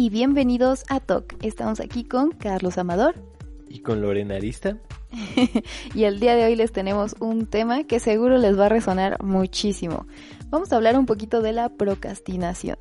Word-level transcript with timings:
y 0.00 0.08
bienvenidos 0.08 0.84
a 0.88 0.98
TOC. 0.98 1.34
Estamos 1.42 1.78
aquí 1.78 2.04
con 2.04 2.30
Carlos 2.30 2.78
Amador. 2.78 3.16
Y 3.68 3.80
con 3.80 4.00
Lorena 4.00 4.36
Arista. 4.36 4.78
y 5.94 6.04
el 6.04 6.20
día 6.20 6.34
de 6.36 6.46
hoy 6.46 6.56
les 6.56 6.72
tenemos 6.72 7.16
un 7.20 7.44
tema 7.44 7.84
que 7.84 8.00
seguro 8.00 8.38
les 8.38 8.58
va 8.58 8.64
a 8.64 8.68
resonar 8.70 9.22
muchísimo. 9.22 10.06
Vamos 10.48 10.72
a 10.72 10.76
hablar 10.76 10.98
un 10.98 11.04
poquito 11.04 11.42
de 11.42 11.52
la 11.52 11.68
procrastinación. 11.68 12.78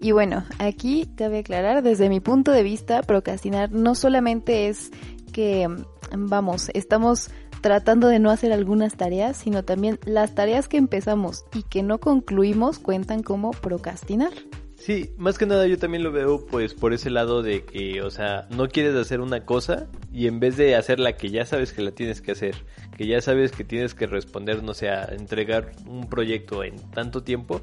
Y 0.00 0.12
bueno, 0.12 0.44
aquí 0.60 1.10
cabe 1.16 1.40
aclarar, 1.40 1.82
desde 1.82 2.08
mi 2.08 2.20
punto 2.20 2.52
de 2.52 2.62
vista, 2.62 3.02
procrastinar 3.02 3.72
no 3.72 3.96
solamente 3.96 4.68
es 4.68 4.92
que, 5.32 5.68
vamos, 6.16 6.70
estamos 6.74 7.30
tratando 7.60 8.06
de 8.06 8.20
no 8.20 8.30
hacer 8.30 8.52
algunas 8.52 8.94
tareas, 8.94 9.36
sino 9.36 9.64
también 9.64 9.98
las 10.04 10.36
tareas 10.36 10.68
que 10.68 10.76
empezamos 10.76 11.44
y 11.56 11.64
que 11.64 11.82
no 11.82 11.98
concluimos 11.98 12.78
cuentan 12.78 13.24
como 13.24 13.50
procrastinar. 13.50 14.32
Sí, 14.84 15.14
más 15.16 15.38
que 15.38 15.46
nada 15.46 15.68
yo 15.68 15.78
también 15.78 16.02
lo 16.02 16.10
veo 16.10 16.44
pues 16.44 16.74
por 16.74 16.92
ese 16.92 17.08
lado 17.08 17.40
de 17.40 17.64
que, 17.64 18.02
o 18.02 18.10
sea, 18.10 18.48
no 18.50 18.66
quieres 18.66 18.96
hacer 18.96 19.20
una 19.20 19.44
cosa 19.44 19.86
y 20.12 20.26
en 20.26 20.40
vez 20.40 20.56
de 20.56 20.74
hacer 20.74 20.98
la 20.98 21.16
que 21.16 21.30
ya 21.30 21.46
sabes 21.46 21.72
que 21.72 21.82
la 21.82 21.92
tienes 21.92 22.20
que 22.20 22.32
hacer, 22.32 22.56
que 22.96 23.06
ya 23.06 23.20
sabes 23.20 23.52
que 23.52 23.62
tienes 23.62 23.94
que 23.94 24.08
responder, 24.08 24.64
no 24.64 24.74
sé, 24.74 24.88
entregar 25.10 25.70
un 25.86 26.08
proyecto 26.08 26.64
en 26.64 26.74
tanto 26.90 27.22
tiempo, 27.22 27.60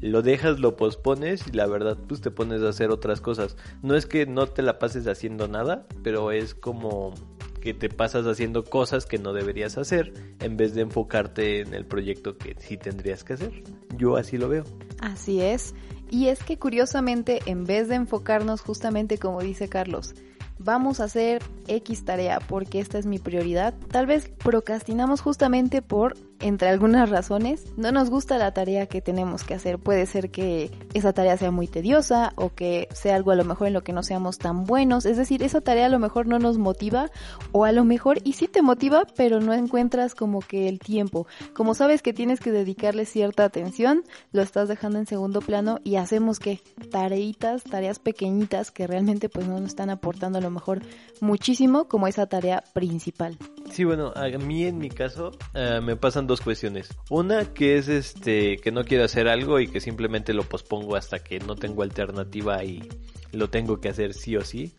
lo 0.00 0.22
dejas, 0.22 0.60
lo 0.60 0.76
pospones 0.76 1.44
y 1.48 1.50
la 1.50 1.66
verdad 1.66 1.98
pues 2.06 2.20
te 2.20 2.30
pones 2.30 2.62
a 2.62 2.68
hacer 2.68 2.90
otras 2.90 3.20
cosas. 3.20 3.56
No 3.82 3.96
es 3.96 4.06
que 4.06 4.26
no 4.26 4.46
te 4.46 4.62
la 4.62 4.78
pases 4.78 5.08
haciendo 5.08 5.48
nada, 5.48 5.88
pero 6.04 6.30
es 6.30 6.54
como 6.54 7.14
que 7.60 7.74
te 7.74 7.88
pasas 7.88 8.26
haciendo 8.26 8.62
cosas 8.62 9.06
que 9.06 9.18
no 9.18 9.32
deberías 9.32 9.76
hacer 9.76 10.12
en 10.38 10.56
vez 10.56 10.74
de 10.74 10.82
enfocarte 10.82 11.62
en 11.62 11.74
el 11.74 11.84
proyecto 11.84 12.38
que 12.38 12.54
sí 12.60 12.76
tendrías 12.76 13.24
que 13.24 13.32
hacer. 13.32 13.64
Yo 13.96 14.16
así 14.16 14.38
lo 14.38 14.48
veo. 14.48 14.62
Así 15.00 15.40
es. 15.40 15.74
Y 16.10 16.28
es 16.28 16.42
que 16.42 16.58
curiosamente, 16.58 17.40
en 17.46 17.64
vez 17.64 17.88
de 17.88 17.94
enfocarnos 17.94 18.60
justamente 18.60 19.18
como 19.18 19.40
dice 19.40 19.68
Carlos, 19.68 20.14
vamos 20.58 21.00
a 21.00 21.04
hacer 21.04 21.42
X 21.68 22.04
tarea 22.04 22.40
porque 22.40 22.80
esta 22.80 22.98
es 22.98 23.06
mi 23.06 23.18
prioridad, 23.18 23.74
tal 23.90 24.06
vez 24.06 24.28
procrastinamos 24.28 25.20
justamente 25.20 25.82
por 25.82 26.16
entre 26.40 26.68
algunas 26.68 27.10
razones, 27.10 27.64
no 27.76 27.92
nos 27.92 28.10
gusta 28.10 28.38
la 28.38 28.52
tarea 28.52 28.86
que 28.86 29.00
tenemos 29.00 29.44
que 29.44 29.54
hacer. 29.54 29.78
Puede 29.78 30.06
ser 30.06 30.30
que 30.30 30.70
esa 30.94 31.12
tarea 31.12 31.36
sea 31.36 31.50
muy 31.50 31.66
tediosa 31.66 32.32
o 32.36 32.54
que 32.54 32.88
sea 32.92 33.16
algo 33.16 33.30
a 33.30 33.36
lo 33.36 33.44
mejor 33.44 33.68
en 33.68 33.74
lo 33.74 33.82
que 33.82 33.92
no 33.92 34.02
seamos 34.02 34.38
tan 34.38 34.64
buenos. 34.64 35.06
Es 35.06 35.16
decir, 35.16 35.42
esa 35.42 35.60
tarea 35.60 35.86
a 35.86 35.90
lo 35.90 35.98
mejor 35.98 36.26
no 36.26 36.38
nos 36.38 36.58
motiva 36.58 37.10
o 37.52 37.64
a 37.64 37.72
lo 37.72 37.84
mejor 37.84 38.18
y 38.24 38.32
sí 38.34 38.48
te 38.48 38.62
motiva, 38.62 39.04
pero 39.16 39.40
no 39.40 39.52
encuentras 39.52 40.14
como 40.14 40.40
que 40.40 40.68
el 40.68 40.78
tiempo. 40.78 41.26
Como 41.54 41.74
sabes 41.74 42.02
que 42.02 42.12
tienes 42.12 42.40
que 42.40 42.52
dedicarle 42.52 43.04
cierta 43.04 43.44
atención, 43.44 44.04
lo 44.32 44.42
estás 44.42 44.68
dejando 44.68 44.98
en 44.98 45.06
segundo 45.06 45.40
plano 45.40 45.78
y 45.84 45.96
hacemos 45.96 46.38
que 46.38 46.60
tareitas, 46.90 47.64
tareas 47.64 47.98
pequeñitas 47.98 48.70
que 48.70 48.86
realmente 48.86 49.28
pues 49.28 49.46
no 49.46 49.60
nos 49.60 49.70
están 49.70 49.90
aportando 49.90 50.38
a 50.38 50.42
lo 50.42 50.50
mejor 50.50 50.80
muchísimo 51.20 51.88
como 51.88 52.06
esa 52.06 52.26
tarea 52.26 52.64
principal. 52.72 53.36
Sí, 53.70 53.84
bueno, 53.84 54.12
a 54.16 54.28
mí 54.28 54.64
en 54.64 54.78
mi 54.78 54.88
caso 54.88 55.32
eh, 55.54 55.80
me 55.82 55.96
pasan 55.96 56.26
dos 56.26 56.40
cuestiones. 56.40 56.88
Una 57.08 57.52
que 57.52 57.76
es 57.76 57.88
este 57.88 58.56
que 58.56 58.72
no 58.72 58.84
quiero 58.84 59.04
hacer 59.04 59.28
algo 59.28 59.60
y 59.60 59.68
que 59.68 59.80
simplemente 59.80 60.34
lo 60.34 60.42
pospongo 60.42 60.96
hasta 60.96 61.20
que 61.20 61.38
no 61.38 61.56
tengo 61.56 61.82
alternativa 61.82 62.64
y 62.64 62.88
lo 63.32 63.48
tengo 63.48 63.80
que 63.80 63.88
hacer 63.88 64.14
sí 64.14 64.36
o 64.36 64.44
sí. 64.44 64.74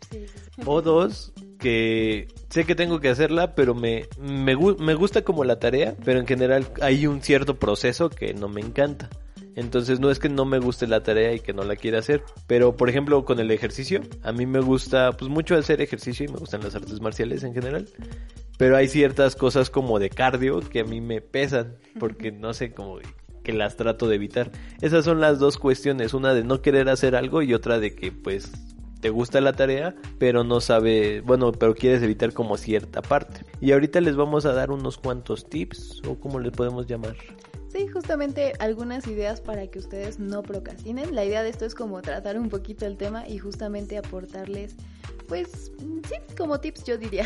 O 0.66 0.82
dos, 0.82 1.32
que 1.59 2.28
sé 2.50 2.66
que 2.66 2.76
tengo 2.76 3.00
que 3.00 3.09
hacerla, 3.09 3.56
pero 3.56 3.76
me, 3.76 4.08
me, 4.20 4.56
me 4.56 4.94
gusta 4.96 5.22
como 5.22 5.44
la 5.46 5.59
tarea, 5.59 5.96
pero 6.04 6.20
en 6.20 6.28
general 6.28 6.68
hay 6.82 7.08
un 7.08 7.22
cierto 7.22 7.58
proceso 7.58 8.09
que 8.09 8.34
no 8.34 8.50
me 8.50 8.62
encanta. 8.62 9.09
Entonces 9.56 10.00
no 10.00 10.09
es 10.12 10.20
que 10.20 10.30
no 10.30 10.46
me 10.46 10.59
guste 10.59 10.88
la 10.88 11.04
tarea 11.04 11.34
y 11.34 11.40
que 11.40 11.54
no 11.54 11.64
la 11.64 11.76
quiera 11.76 12.00
hacer, 12.00 12.24
pero 12.48 12.76
por 12.76 12.90
ejemplo 12.90 13.26
con 13.26 13.40
el 13.40 13.52
ejercicio, 13.52 14.02
a 14.24 14.31
mí 14.31 14.46
me 14.46 14.62
gusta 14.62 15.12
pues 15.12 15.30
mucho 15.30 15.56
hacer 15.56 15.81
ejercicio 15.81 16.25
y 16.25 16.30
me 16.30 16.40
gustan 16.40 16.62
las 16.62 16.75
artes 16.75 17.02
marciales 17.02 17.44
en 17.44 17.53
general. 17.53 17.88
Pero 18.62 18.78
hay 18.78 18.88
ciertas 18.88 19.36
cosas 19.36 19.72
como 19.72 19.98
de 19.98 20.12
cardio 20.12 20.60
que 20.60 20.82
a 20.82 20.84
mí 20.84 21.02
me 21.02 21.20
pesan, 21.20 21.78
porque 22.00 22.32
no 22.32 22.54
sé, 22.54 22.76
como 22.76 23.00
que 23.44 23.54
las 23.54 23.76
trato 23.76 24.08
de 24.08 24.18
evitar. 24.18 24.52
Esas 24.82 25.04
son 25.04 25.20
las 25.20 25.40
dos 25.40 25.58
cuestiones, 25.58 26.14
una 26.14 26.36
de 26.36 26.44
no 26.44 26.62
querer 26.62 26.88
hacer 26.88 27.16
algo 27.16 27.42
y 27.42 27.56
otra 27.56 27.80
de 27.80 27.96
que 27.96 28.12
pues 28.12 28.52
te 29.00 29.10
gusta 29.10 29.42
la 29.42 29.54
tarea, 29.54 29.96
pero 30.20 30.44
no 30.44 30.62
sabe, 30.62 31.22
bueno, 31.22 31.52
pero 31.54 31.74
quieres 31.74 32.04
evitar 32.04 32.34
como 32.34 32.56
cierta 32.56 33.02
parte. 33.02 33.42
Y 33.62 33.72
ahorita 33.72 34.00
les 34.00 34.16
vamos 34.16 34.46
a 34.46 34.54
dar 34.54 34.70
unos 34.70 35.00
cuantos 35.00 35.50
tips 35.50 36.04
o 36.08 36.20
como 36.20 36.40
les 36.40 36.52
podemos 36.52 36.86
llamar. 36.86 37.16
Sí, 37.72 37.88
justamente 37.88 38.54
algunas 38.59 39.08
ideas 39.08 39.40
para 39.40 39.68
que 39.68 39.80
ustedes 39.80 40.20
no 40.20 40.44
procrastinen. 40.44 41.16
La 41.16 41.24
idea 41.24 41.42
de 41.42 41.50
esto 41.50 41.66
es 41.66 41.74
como 41.74 42.02
tratar 42.02 42.38
un 42.38 42.50
poquito 42.50 42.86
el 42.86 42.98
tema 42.98 43.26
y 43.28 43.38
justamente 43.38 43.98
aportarles, 43.98 44.76
pues, 45.28 45.72
sí, 45.80 46.16
como 46.38 46.60
tips 46.60 46.84
yo 46.84 46.98
diría. 46.98 47.26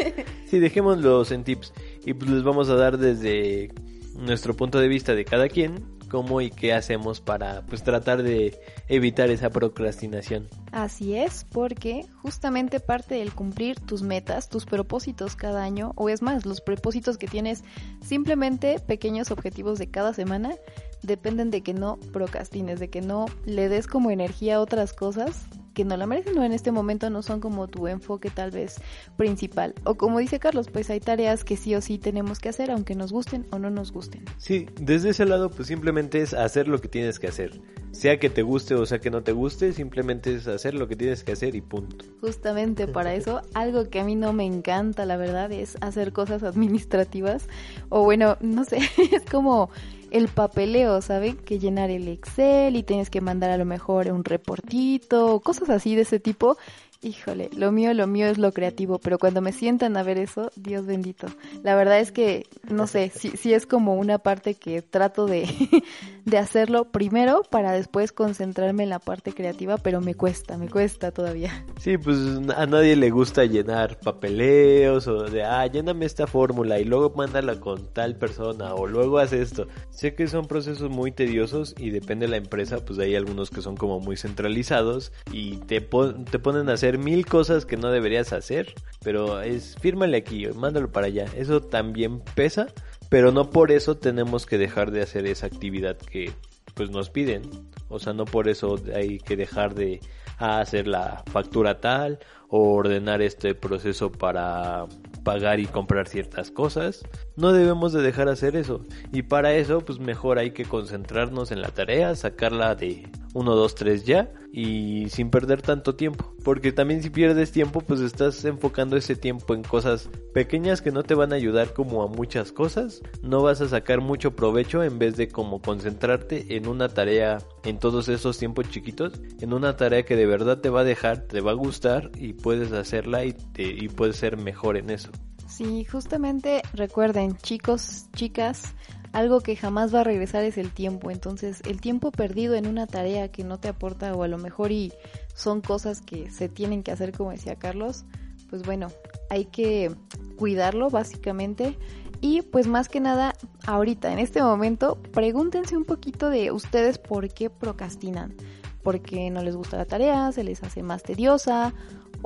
sí, 0.46 0.58
dejémoslos 0.58 1.30
en 1.30 1.44
tips 1.44 1.72
y 2.04 2.12
pues 2.12 2.28
les 2.28 2.42
vamos 2.42 2.68
a 2.70 2.74
dar 2.74 2.98
desde 2.98 3.70
nuestro 4.16 4.54
punto 4.54 4.80
de 4.80 4.88
vista 4.88 5.14
de 5.14 5.24
cada 5.24 5.48
quien 5.48 5.93
cómo 6.14 6.40
y 6.40 6.52
qué 6.52 6.72
hacemos 6.72 7.20
para 7.20 7.62
pues 7.62 7.82
tratar 7.82 8.22
de 8.22 8.56
evitar 8.86 9.30
esa 9.30 9.50
procrastinación. 9.50 10.46
Así 10.70 11.16
es, 11.16 11.44
porque 11.50 12.06
justamente 12.22 12.78
parte 12.78 13.16
del 13.16 13.32
cumplir 13.32 13.80
tus 13.80 14.02
metas, 14.02 14.48
tus 14.48 14.64
propósitos 14.64 15.34
cada 15.34 15.64
año, 15.64 15.90
o 15.96 16.08
es 16.08 16.22
más, 16.22 16.46
los 16.46 16.60
propósitos 16.60 17.18
que 17.18 17.26
tienes, 17.26 17.64
simplemente 18.00 18.78
pequeños 18.78 19.32
objetivos 19.32 19.80
de 19.80 19.90
cada 19.90 20.14
semana, 20.14 20.54
dependen 21.02 21.50
de 21.50 21.62
que 21.62 21.74
no 21.74 21.96
procrastines, 22.12 22.78
de 22.78 22.90
que 22.90 23.00
no 23.00 23.26
le 23.44 23.68
des 23.68 23.88
como 23.88 24.12
energía 24.12 24.56
a 24.56 24.60
otras 24.60 24.92
cosas 24.92 25.48
que 25.74 25.84
no 25.84 25.96
la 25.96 26.06
merecen 26.06 26.38
o 26.38 26.44
en 26.44 26.52
este 26.52 26.72
momento 26.72 27.10
no 27.10 27.22
son 27.22 27.40
como 27.40 27.68
tu 27.68 27.86
enfoque 27.88 28.30
tal 28.30 28.50
vez 28.50 28.76
principal. 29.16 29.74
O 29.84 29.96
como 29.96 30.18
dice 30.20 30.38
Carlos, 30.38 30.68
pues 30.72 30.88
hay 30.90 31.00
tareas 31.00 31.44
que 31.44 31.56
sí 31.56 31.74
o 31.74 31.80
sí 31.80 31.98
tenemos 31.98 32.38
que 32.38 32.48
hacer 32.48 32.70
aunque 32.70 32.94
nos 32.94 33.12
gusten 33.12 33.46
o 33.50 33.58
no 33.58 33.70
nos 33.70 33.92
gusten. 33.92 34.24
Sí, 34.38 34.66
desde 34.80 35.10
ese 35.10 35.26
lado 35.26 35.50
pues 35.50 35.68
simplemente 35.68 36.22
es 36.22 36.32
hacer 36.32 36.68
lo 36.68 36.80
que 36.80 36.88
tienes 36.88 37.18
que 37.18 37.28
hacer. 37.28 37.60
Sea 37.92 38.18
que 38.18 38.30
te 38.30 38.42
guste 38.42 38.74
o 38.74 38.86
sea 38.86 38.98
que 38.98 39.10
no 39.10 39.22
te 39.22 39.32
guste, 39.32 39.72
simplemente 39.72 40.34
es 40.34 40.48
hacer 40.48 40.74
lo 40.74 40.88
que 40.88 40.96
tienes 40.96 41.22
que 41.24 41.32
hacer 41.32 41.54
y 41.54 41.60
punto. 41.60 42.04
Justamente 42.20 42.86
para 42.86 43.14
eso, 43.14 43.42
algo 43.54 43.88
que 43.88 44.00
a 44.00 44.04
mí 44.04 44.14
no 44.16 44.32
me 44.32 44.44
encanta, 44.44 45.06
la 45.06 45.16
verdad, 45.16 45.52
es 45.52 45.76
hacer 45.80 46.12
cosas 46.12 46.42
administrativas. 46.42 47.48
O 47.88 48.02
bueno, 48.02 48.36
no 48.40 48.64
sé, 48.64 48.78
es 49.12 49.22
como 49.30 49.70
el 50.14 50.28
papeleo, 50.28 51.02
¿saben? 51.02 51.36
Que 51.36 51.58
llenar 51.58 51.90
el 51.90 52.06
Excel 52.06 52.76
y 52.76 52.84
tienes 52.84 53.10
que 53.10 53.20
mandar 53.20 53.50
a 53.50 53.58
lo 53.58 53.64
mejor 53.64 54.06
un 54.12 54.24
reportito, 54.24 55.40
cosas 55.40 55.68
así 55.70 55.96
de 55.96 56.02
ese 56.02 56.20
tipo 56.20 56.56
híjole, 57.02 57.50
lo 57.56 57.72
mío, 57.72 57.94
lo 57.94 58.06
mío 58.06 58.26
es 58.26 58.38
lo 58.38 58.52
creativo, 58.52 58.98
pero 58.98 59.18
cuando 59.18 59.40
me 59.40 59.52
sientan 59.52 59.96
a 59.96 60.02
ver 60.02 60.18
eso, 60.18 60.50
Dios 60.56 60.86
bendito. 60.86 61.26
La 61.62 61.74
verdad 61.74 62.00
es 62.00 62.12
que, 62.12 62.46
no 62.68 62.86
sé, 62.86 63.10
sí 63.10 63.52
es 63.52 63.66
como 63.66 63.94
una 63.94 64.18
parte 64.18 64.54
que 64.54 64.82
trato 64.82 65.26
de, 65.26 65.46
de 66.24 66.38
hacerlo 66.38 66.86
primero 66.90 67.42
para 67.48 67.72
después 67.72 68.12
concentrarme 68.12 68.84
en 68.84 68.90
la 68.90 68.98
parte 68.98 69.32
creativa, 69.32 69.76
pero 69.76 70.00
me 70.00 70.14
cuesta, 70.14 70.56
me 70.56 70.68
cuesta 70.68 71.10
todavía. 71.10 71.64
Sí, 71.78 71.98
pues 71.98 72.18
a 72.56 72.66
nadie 72.66 72.96
le 72.96 73.10
gusta 73.10 73.44
llenar 73.44 73.98
papeleos 74.00 75.06
o 75.06 75.24
de, 75.24 75.44
ah, 75.44 75.66
lléname 75.66 76.06
esta 76.06 76.26
fórmula 76.26 76.78
y 76.78 76.84
luego 76.84 77.12
mándala 77.14 77.60
con 77.60 77.86
tal 77.92 78.16
persona 78.16 78.74
o 78.74 78.86
luego 78.86 79.18
haz 79.18 79.32
esto. 79.32 79.66
Sé 79.90 80.14
que 80.14 80.26
son 80.28 80.46
procesos 80.46 80.90
muy 80.90 81.12
tediosos 81.12 81.74
y 81.78 81.90
depende 81.90 82.26
de 82.26 82.30
la 82.30 82.36
empresa, 82.36 82.78
pues 82.84 82.98
hay 82.98 83.14
algunos 83.14 83.50
que 83.50 83.60
son 83.60 83.76
como 83.76 84.00
muy 84.00 84.16
centralizados 84.16 85.12
y 85.30 85.58
te, 85.58 85.80
te 85.80 86.38
ponen 86.38 86.68
a 86.68 86.72
hacer 86.72 86.83
mil 86.92 87.26
cosas 87.26 87.66
que 87.66 87.76
no 87.76 87.90
deberías 87.90 88.32
hacer, 88.32 88.74
pero 89.02 89.40
es 89.40 89.76
fírmale 89.80 90.16
aquí, 90.16 90.46
mándalo 90.54 90.90
para 90.90 91.06
allá. 91.06 91.26
Eso 91.36 91.60
también 91.60 92.20
pesa, 92.34 92.68
pero 93.08 93.32
no 93.32 93.50
por 93.50 93.72
eso 93.72 93.96
tenemos 93.96 94.46
que 94.46 94.58
dejar 94.58 94.90
de 94.90 95.02
hacer 95.02 95.26
esa 95.26 95.46
actividad 95.46 95.96
que 95.96 96.32
pues 96.74 96.90
nos 96.90 97.10
piden. 97.10 97.42
O 97.88 97.98
sea, 97.98 98.12
no 98.12 98.24
por 98.24 98.48
eso 98.48 98.76
hay 98.94 99.18
que 99.18 99.36
dejar 99.36 99.74
de 99.74 100.00
hacer 100.38 100.88
la 100.88 101.22
factura 101.30 101.80
tal 101.80 102.18
o 102.48 102.74
ordenar 102.74 103.22
este 103.22 103.54
proceso 103.54 104.10
para 104.10 104.86
pagar 105.22 105.60
y 105.60 105.66
comprar 105.66 106.08
ciertas 106.08 106.50
cosas. 106.50 107.04
No 107.36 107.52
debemos 107.52 107.92
de 107.92 108.02
dejar 108.02 108.26
de 108.26 108.32
hacer 108.32 108.56
eso. 108.56 108.84
Y 109.12 109.22
para 109.22 109.54
eso, 109.54 109.80
pues 109.80 109.98
mejor 109.98 110.38
hay 110.38 110.50
que 110.50 110.64
concentrarnos 110.64 111.50
en 111.50 111.60
la 111.60 111.68
tarea, 111.68 112.14
sacarla 112.14 112.74
de 112.74 113.08
1, 113.34 113.54
2, 113.54 113.74
3 113.74 114.04
ya 114.04 114.32
y 114.52 115.08
sin 115.10 115.30
perder 115.30 115.60
tanto 115.60 115.96
tiempo. 115.96 116.32
Porque 116.44 116.72
también 116.72 117.02
si 117.02 117.10
pierdes 117.10 117.50
tiempo, 117.50 117.80
pues 117.80 118.00
estás 118.00 118.44
enfocando 118.44 118.96
ese 118.96 119.16
tiempo 119.16 119.54
en 119.54 119.62
cosas 119.62 120.08
pequeñas 120.32 120.80
que 120.80 120.92
no 120.92 121.02
te 121.02 121.14
van 121.14 121.32
a 121.32 121.36
ayudar 121.36 121.72
como 121.72 122.02
a 122.02 122.06
muchas 122.06 122.52
cosas. 122.52 123.02
No 123.22 123.42
vas 123.42 123.60
a 123.60 123.68
sacar 123.68 124.00
mucho 124.00 124.36
provecho 124.36 124.82
en 124.82 124.98
vez 124.98 125.16
de 125.16 125.28
como 125.28 125.60
concentrarte 125.60 126.56
en 126.56 126.68
una 126.68 126.88
tarea 126.88 127.38
en 127.64 127.78
todos 127.78 128.08
esos 128.08 128.38
tiempos 128.38 128.70
chiquitos. 128.70 129.20
En 129.40 129.52
una 129.52 129.76
tarea 129.76 130.04
que 130.04 130.16
de 130.16 130.26
verdad 130.26 130.60
te 130.60 130.70
va 130.70 130.80
a 130.80 130.84
dejar, 130.84 131.26
te 131.26 131.40
va 131.40 131.50
a 131.50 131.54
gustar 131.54 132.12
y 132.16 132.34
puedes 132.34 132.72
hacerla 132.72 133.24
y, 133.24 133.32
te, 133.32 133.64
y 133.64 133.88
puedes 133.88 134.16
ser 134.16 134.36
mejor 134.36 134.76
en 134.76 134.90
eso. 134.90 135.10
Sí, 135.46 135.84
justamente 135.84 136.62
recuerden, 136.72 137.36
chicos, 137.36 138.06
chicas, 138.14 138.74
algo 139.12 139.40
que 139.40 139.54
jamás 139.54 139.94
va 139.94 140.00
a 140.00 140.04
regresar 140.04 140.42
es 140.44 140.58
el 140.58 140.72
tiempo. 140.72 141.10
Entonces, 141.10 141.60
el 141.66 141.80
tiempo 141.80 142.10
perdido 142.10 142.54
en 142.54 142.66
una 142.66 142.86
tarea 142.86 143.30
que 143.30 143.44
no 143.44 143.58
te 143.58 143.68
aporta 143.68 144.14
o 144.14 144.22
a 144.24 144.28
lo 144.28 144.38
mejor 144.38 144.72
y 144.72 144.92
son 145.34 145.60
cosas 145.60 146.00
que 146.00 146.30
se 146.30 146.48
tienen 146.48 146.82
que 146.82 146.90
hacer, 146.90 147.12
como 147.12 147.30
decía 147.30 147.56
Carlos, 147.56 148.04
pues 148.50 148.62
bueno, 148.62 148.88
hay 149.30 149.44
que 149.44 149.94
cuidarlo 150.36 150.90
básicamente. 150.90 151.78
Y 152.20 152.42
pues 152.42 152.66
más 152.66 152.88
que 152.88 153.00
nada, 153.00 153.34
ahorita, 153.66 154.12
en 154.12 154.18
este 154.18 154.42
momento, 154.42 154.96
pregúntense 155.12 155.76
un 155.76 155.84
poquito 155.84 156.30
de 156.30 156.50
ustedes 156.50 156.98
por 156.98 157.28
qué 157.28 157.50
procrastinan. 157.50 158.34
Porque 158.82 159.30
no 159.30 159.42
les 159.42 159.56
gusta 159.56 159.76
la 159.76 159.84
tarea, 159.84 160.32
se 160.32 160.42
les 160.42 160.62
hace 160.62 160.82
más 160.82 161.02
tediosa 161.02 161.72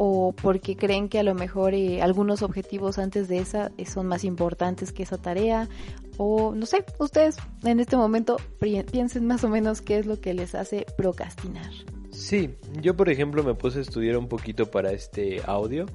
o 0.01 0.33
porque 0.33 0.77
creen 0.77 1.09
que 1.09 1.19
a 1.19 1.25
lo 1.25 1.35
mejor 1.35 1.75
eh, 1.75 2.01
algunos 2.03 2.43
objetivos 2.43 2.99
antes 2.99 3.27
de 3.27 3.39
esa 3.39 3.73
eh, 3.79 3.85
son 3.85 4.07
más 4.07 4.23
importantes 4.23 4.93
que 4.93 5.03
esa 5.03 5.19
tarea 5.19 5.69
o 6.17 6.55
no 6.55 6.67
sé, 6.67 6.85
ustedes 6.99 7.37
en 7.65 7.81
este 7.81 7.97
momento 7.97 8.37
piensen 8.61 9.27
más 9.27 9.43
o 9.43 9.49
menos 9.49 9.81
qué 9.81 9.99
es 9.99 10.07
lo 10.07 10.21
que 10.21 10.35
les 10.35 10.55
hace 10.55 10.87
procrastinar. 10.97 11.71
Sí, 12.13 12.55
yo 12.81 12.97
por 12.97 13.09
ejemplo 13.09 13.43
me 13.43 13.55
puse 13.55 13.81
a 13.81 13.83
estudiar 13.83 14.17
un 14.17 14.29
poquito 14.29 14.71
para 14.71 14.93
este 14.93 15.43
audio, 15.45 15.87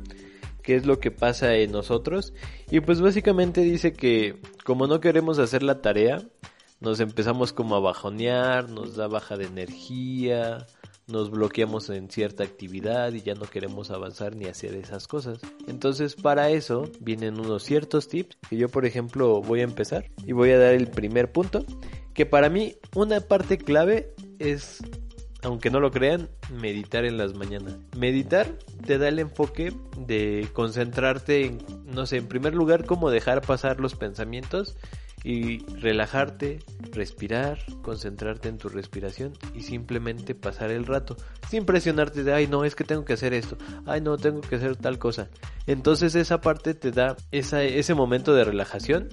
qué 0.64 0.76
es 0.76 0.86
lo 0.86 1.00
que 1.00 1.12
pasa 1.12 1.56
en 1.56 1.72
nosotros 1.72 2.34
y 2.70 2.82
pues 2.82 3.00
básicamente 3.00 3.62
dice 3.62 3.94
que 3.94 4.36
como 4.66 4.86
no 4.86 5.00
queremos 5.00 5.40
hacer 5.40 5.64
la 5.64 5.82
tarea, 5.82 6.22
nos 6.82 7.00
empezamos 7.00 7.54
como 7.54 7.78
a 7.78 7.80
bajonear, 7.80 8.70
nos 8.70 8.98
da 8.98 9.08
baja 9.08 9.38
de 9.38 9.46
energía, 9.46 10.68
nos 11.08 11.30
bloqueamos 11.32 11.90
en 11.90 12.10
cierta 12.10 12.44
actividad 12.44 13.14
y 13.14 13.22
ya 13.22 13.36
no 13.36 13.46
queremos 13.46 13.92
avanzar 13.92 14.36
ni 14.36 14.46
hacer 14.46 14.76
esas 14.76 15.08
cosas. 15.08 15.40
Entonces 15.68 16.16
para 16.16 16.50
eso 16.50 16.90
vienen 17.00 17.40
unos 17.40 17.64
ciertos 17.64 18.08
tips 18.08 18.38
que 18.50 18.58
yo 18.58 18.70
por 18.70 18.86
ejemplo 18.86 19.42
voy 19.42 19.62
a 19.62 19.64
empezar 19.64 20.10
y 20.26 20.32
voy 20.32 20.52
a 20.52 20.60
dar 20.60 20.74
el 20.74 20.88
primer 20.88 21.32
punto 21.32 21.66
que 22.14 22.26
para 22.26 22.50
mí 22.50 22.76
una 22.96 23.20
parte 23.22 23.58
clave 23.58 24.14
es 24.40 24.82
aunque 25.44 25.70
no 25.70 25.80
lo 25.82 25.92
crean, 25.92 26.30
meditar 26.62 27.04
en 27.04 27.18
las 27.18 27.34
mañanas. 27.34 27.76
Meditar 27.98 28.48
te 28.86 28.98
da 28.98 29.10
el 29.10 29.20
enfoque 29.20 29.74
de 29.98 30.48
concentrarte 30.54 31.46
en, 31.46 31.58
no 31.86 32.06
sé, 32.06 32.18
en 32.18 32.28
primer 32.28 32.56
lugar, 32.56 32.86
cómo 32.86 33.10
dejar 33.10 33.42
pasar 33.42 33.82
los 33.82 33.96
pensamientos 33.96 34.78
y 35.24 35.60
relajarte, 35.66 36.60
respirar, 36.92 37.60
concentrarte 37.82 38.50
en 38.50 38.58
tu 38.58 38.70
respiración 38.70 39.34
y 39.56 39.62
simplemente 39.62 40.36
pasar 40.36 40.72
el 40.72 40.86
rato, 40.86 41.16
sin 41.50 41.66
presionarte 41.66 42.24
de, 42.24 42.34
ay 42.34 42.48
no, 42.48 42.66
es 42.66 42.76
que 42.76 42.84
tengo 42.84 43.06
que 43.06 43.14
hacer 43.14 43.34
esto, 43.34 43.58
ay 43.86 44.02
no, 44.02 44.18
tengo 44.18 44.42
que 44.42 44.56
hacer 44.56 44.76
tal 44.76 45.00
cosa. 45.00 45.30
Entonces 45.66 46.16
esa 46.16 46.42
parte 46.42 46.74
te 46.74 46.92
da 46.92 47.16
esa, 47.32 47.64
ese 47.64 47.94
momento 47.94 48.34
de 48.34 48.44
relajación 48.44 49.10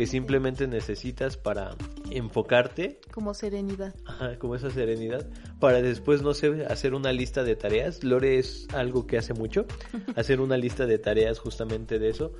que 0.00 0.06
simplemente 0.06 0.66
necesitas 0.66 1.36
para 1.36 1.76
enfocarte. 2.10 3.00
Como 3.12 3.34
serenidad. 3.34 3.94
Ajá, 4.06 4.38
como 4.38 4.54
esa 4.54 4.70
serenidad. 4.70 5.26
Para 5.58 5.82
después, 5.82 6.22
no 6.22 6.32
sé, 6.32 6.64
hacer 6.64 6.94
una 6.94 7.12
lista 7.12 7.44
de 7.44 7.54
tareas. 7.54 8.02
Lore 8.02 8.38
es 8.38 8.66
algo 8.72 9.06
que 9.06 9.18
hace 9.18 9.34
mucho. 9.34 9.66
hacer 10.16 10.40
una 10.40 10.56
lista 10.56 10.86
de 10.86 10.98
tareas 10.98 11.38
justamente 11.38 11.98
de 11.98 12.08
eso. 12.08 12.32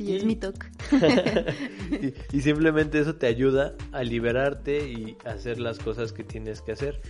Sí, 0.00 0.16
es 0.16 0.24
mi 0.24 0.34
toque. 0.34 0.66
y 2.32 2.40
simplemente 2.40 2.98
eso 2.98 3.16
te 3.16 3.26
ayuda 3.26 3.74
a 3.92 4.02
liberarte 4.02 4.88
y 4.88 5.18
hacer 5.26 5.60
las 5.60 5.78
cosas 5.78 6.14
que 6.14 6.24
tienes 6.24 6.62
que 6.62 6.72
hacer. 6.72 7.02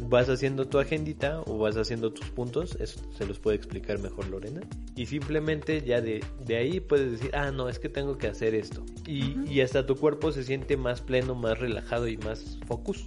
Vas 0.00 0.28
haciendo 0.28 0.66
tu 0.66 0.80
agendita 0.80 1.40
o 1.46 1.58
vas 1.58 1.76
haciendo 1.76 2.12
tus 2.12 2.28
puntos, 2.30 2.76
eso 2.80 3.00
se 3.16 3.26
los 3.26 3.38
puede 3.38 3.58
explicar 3.58 4.00
mejor 4.00 4.26
Lorena, 4.26 4.62
y 4.96 5.06
simplemente 5.06 5.82
ya 5.82 6.00
de, 6.00 6.24
de 6.44 6.56
ahí 6.56 6.80
puedes 6.80 7.12
decir, 7.12 7.30
ah, 7.36 7.52
no, 7.52 7.68
es 7.68 7.78
que 7.78 7.88
tengo 7.88 8.18
que 8.18 8.26
hacer 8.26 8.56
esto, 8.56 8.84
y, 9.06 9.38
y 9.48 9.60
hasta 9.60 9.86
tu 9.86 9.94
cuerpo 9.94 10.32
se 10.32 10.42
siente 10.42 10.76
más 10.76 11.02
pleno, 11.02 11.36
más 11.36 11.60
relajado 11.60 12.08
y 12.08 12.16
más 12.16 12.58
focus, 12.66 13.04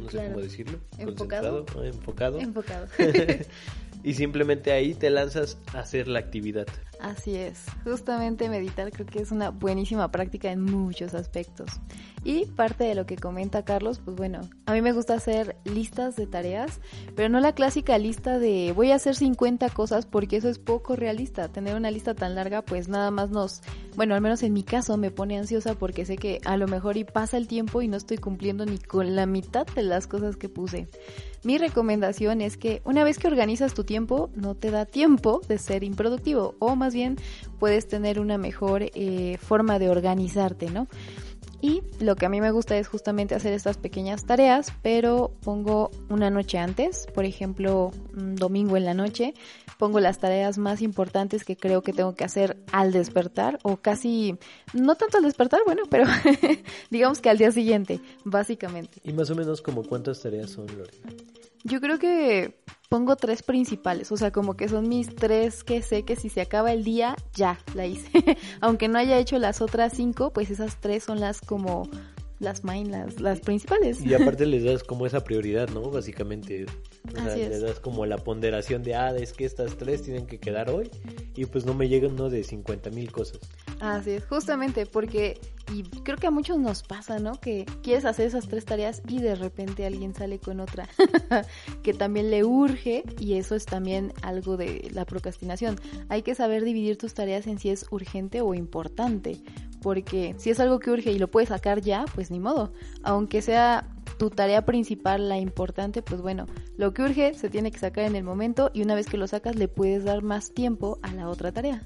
no 0.00 0.08
sé 0.08 0.24
cómo 0.28 0.40
decirlo, 0.40 0.78
enfocado, 0.96 1.66
enfocado. 1.82 2.38
enfocado. 2.40 2.86
y 4.04 4.14
simplemente 4.14 4.72
ahí 4.72 4.94
te 4.94 5.10
lanzas 5.10 5.58
a 5.74 5.80
hacer 5.80 6.08
la 6.08 6.20
actividad. 6.20 6.66
Así 7.00 7.36
es, 7.36 7.64
justamente 7.84 8.48
meditar 8.48 8.90
creo 8.90 9.06
que 9.06 9.20
es 9.20 9.30
una 9.30 9.50
buenísima 9.50 10.10
práctica 10.10 10.50
en 10.50 10.62
muchos 10.62 11.14
aspectos. 11.14 11.70
Y 12.24 12.46
parte 12.46 12.84
de 12.84 12.96
lo 12.96 13.06
que 13.06 13.16
comenta 13.16 13.64
Carlos, 13.64 14.00
pues 14.04 14.16
bueno, 14.16 14.40
a 14.66 14.72
mí 14.72 14.82
me 14.82 14.92
gusta 14.92 15.14
hacer 15.14 15.56
listas 15.64 16.16
de 16.16 16.26
tareas, 16.26 16.80
pero 17.14 17.28
no 17.28 17.38
la 17.38 17.54
clásica 17.54 17.96
lista 17.98 18.38
de 18.38 18.72
voy 18.74 18.90
a 18.90 18.96
hacer 18.96 19.14
50 19.14 19.70
cosas 19.70 20.06
porque 20.06 20.36
eso 20.36 20.48
es 20.48 20.58
poco 20.58 20.96
realista. 20.96 21.48
Tener 21.48 21.76
una 21.76 21.90
lista 21.92 22.14
tan 22.14 22.34
larga 22.34 22.62
pues 22.62 22.88
nada 22.88 23.12
más 23.12 23.30
nos, 23.30 23.62
bueno, 23.96 24.14
al 24.16 24.20
menos 24.20 24.42
en 24.42 24.52
mi 24.52 24.64
caso 24.64 24.96
me 24.96 25.12
pone 25.12 25.38
ansiosa 25.38 25.74
porque 25.74 26.04
sé 26.04 26.16
que 26.16 26.40
a 26.44 26.56
lo 26.56 26.66
mejor 26.66 26.96
y 26.96 27.04
pasa 27.04 27.36
el 27.36 27.46
tiempo 27.46 27.80
y 27.80 27.88
no 27.88 27.96
estoy 27.96 28.18
cumpliendo 28.18 28.66
ni 28.66 28.78
con 28.78 29.14
la 29.14 29.26
mitad 29.26 29.66
de 29.66 29.82
las 29.82 30.08
cosas 30.08 30.36
que 30.36 30.48
puse. 30.48 30.88
Mi 31.44 31.56
recomendación 31.56 32.40
es 32.40 32.56
que 32.56 32.82
una 32.84 33.04
vez 33.04 33.18
que 33.18 33.28
organizas 33.28 33.72
tu 33.72 33.84
tiempo, 33.84 34.28
no 34.34 34.56
te 34.56 34.72
da 34.72 34.86
tiempo 34.86 35.40
de 35.46 35.58
ser 35.58 35.84
improductivo 35.84 36.56
o 36.58 36.74
más 36.74 36.87
bien 36.94 37.16
puedes 37.58 37.88
tener 37.88 38.20
una 38.20 38.38
mejor 38.38 38.82
eh, 38.82 39.38
forma 39.40 39.78
de 39.78 39.90
organizarte, 39.90 40.70
¿no? 40.70 40.88
Y 41.60 41.82
lo 41.98 42.14
que 42.14 42.26
a 42.26 42.28
mí 42.28 42.40
me 42.40 42.52
gusta 42.52 42.78
es 42.78 42.86
justamente 42.86 43.34
hacer 43.34 43.52
estas 43.52 43.78
pequeñas 43.78 44.24
tareas, 44.24 44.72
pero 44.80 45.32
pongo 45.42 45.90
una 46.08 46.30
noche 46.30 46.58
antes, 46.58 47.08
por 47.12 47.24
ejemplo, 47.24 47.90
un 48.16 48.36
domingo 48.36 48.76
en 48.76 48.84
la 48.84 48.94
noche, 48.94 49.34
pongo 49.76 49.98
las 49.98 50.18
tareas 50.18 50.56
más 50.56 50.82
importantes 50.82 51.44
que 51.44 51.56
creo 51.56 51.82
que 51.82 51.92
tengo 51.92 52.14
que 52.14 52.22
hacer 52.22 52.58
al 52.70 52.92
despertar 52.92 53.58
o 53.64 53.78
casi, 53.78 54.36
no 54.72 54.94
tanto 54.94 55.16
al 55.18 55.24
despertar, 55.24 55.60
bueno, 55.66 55.82
pero 55.90 56.04
digamos 56.90 57.20
que 57.20 57.28
al 57.28 57.38
día 57.38 57.50
siguiente, 57.50 58.00
básicamente. 58.24 59.00
¿Y 59.02 59.12
más 59.12 59.28
o 59.30 59.34
menos 59.34 59.60
como 59.60 59.82
cuántas 59.82 60.22
tareas 60.22 60.50
son, 60.50 60.66
Lorena? 60.66 61.12
Yo 61.64 61.80
creo 61.80 61.98
que 61.98 62.54
pongo 62.88 63.16
tres 63.16 63.42
principales, 63.42 64.10
o 64.12 64.16
sea, 64.16 64.32
como 64.32 64.56
que 64.56 64.68
son 64.68 64.88
mis 64.88 65.14
tres 65.14 65.62
que 65.62 65.82
sé 65.82 66.04
que 66.04 66.16
si 66.16 66.28
se 66.28 66.40
acaba 66.40 66.72
el 66.72 66.84
día, 66.84 67.16
ya 67.34 67.58
la 67.74 67.86
hice. 67.86 68.10
Aunque 68.60 68.88
no 68.88 68.98
haya 68.98 69.18
hecho 69.18 69.38
las 69.38 69.60
otras 69.60 69.92
cinco, 69.94 70.32
pues 70.32 70.50
esas 70.50 70.80
tres 70.80 71.04
son 71.04 71.20
las 71.20 71.40
como 71.40 71.88
las 72.40 72.64
main, 72.64 72.90
las, 72.90 73.20
las 73.20 73.40
principales. 73.40 74.04
Y 74.04 74.14
aparte 74.14 74.46
les 74.46 74.64
das 74.64 74.84
como 74.84 75.06
esa 75.06 75.24
prioridad, 75.24 75.68
¿no? 75.70 75.90
Básicamente, 75.90 76.66
o 77.10 77.14
sea, 77.14 77.36
les 77.36 77.60
das 77.60 77.80
como 77.80 78.06
la 78.06 78.18
ponderación 78.18 78.82
de, 78.82 78.94
ah, 78.94 79.14
es 79.16 79.32
que 79.32 79.44
estas 79.44 79.76
tres 79.76 80.02
tienen 80.02 80.26
que 80.26 80.38
quedar 80.38 80.70
hoy 80.70 80.90
y 81.34 81.46
pues 81.46 81.66
no 81.66 81.74
me 81.74 81.88
llegan 81.88 82.12
uno 82.12 82.30
de 82.30 82.44
50 82.44 82.90
mil 82.90 83.10
cosas. 83.12 83.40
Así 83.80 84.10
es, 84.10 84.24
justamente 84.26 84.86
porque, 84.86 85.40
y 85.72 85.82
creo 85.82 86.16
que 86.16 86.26
a 86.26 86.30
muchos 86.30 86.58
nos 86.58 86.82
pasa, 86.82 87.18
¿no? 87.18 87.40
Que 87.40 87.64
quieres 87.82 88.04
hacer 88.04 88.26
esas 88.26 88.48
tres 88.48 88.64
tareas 88.64 89.02
y 89.06 89.20
de 89.20 89.36
repente 89.36 89.86
alguien 89.86 90.14
sale 90.14 90.38
con 90.40 90.60
otra 90.60 90.88
que 91.82 91.94
también 91.94 92.30
le 92.30 92.44
urge 92.44 93.04
y 93.20 93.34
eso 93.34 93.54
es 93.54 93.66
también 93.66 94.12
algo 94.22 94.56
de 94.56 94.90
la 94.92 95.04
procrastinación. 95.04 95.76
Hay 96.08 96.22
que 96.22 96.34
saber 96.34 96.64
dividir 96.64 96.98
tus 96.98 97.14
tareas 97.14 97.46
en 97.46 97.58
si 97.58 97.70
es 97.70 97.86
urgente 97.90 98.40
o 98.40 98.54
importante, 98.54 99.40
porque 99.80 100.34
si 100.38 100.50
es 100.50 100.58
algo 100.58 100.80
que 100.80 100.90
urge 100.90 101.12
y 101.12 101.18
lo 101.18 101.30
puedes 101.30 101.50
sacar 101.50 101.80
ya, 101.80 102.04
pues 102.14 102.30
ni 102.32 102.40
modo. 102.40 102.72
Aunque 103.04 103.42
sea 103.42 103.88
tu 104.18 104.30
tarea 104.30 104.64
principal 104.64 105.28
la 105.28 105.38
importante, 105.38 106.02
pues 106.02 106.20
bueno, 106.20 106.46
lo 106.76 106.92
que 106.92 107.02
urge 107.02 107.34
se 107.34 107.48
tiene 107.48 107.70
que 107.70 107.78
sacar 107.78 108.04
en 108.04 108.16
el 108.16 108.24
momento 108.24 108.70
y 108.74 108.82
una 108.82 108.96
vez 108.96 109.06
que 109.06 109.16
lo 109.16 109.28
sacas 109.28 109.54
le 109.54 109.68
puedes 109.68 110.04
dar 110.04 110.22
más 110.22 110.52
tiempo 110.52 110.98
a 111.02 111.12
la 111.14 111.28
otra 111.28 111.52
tarea. 111.52 111.82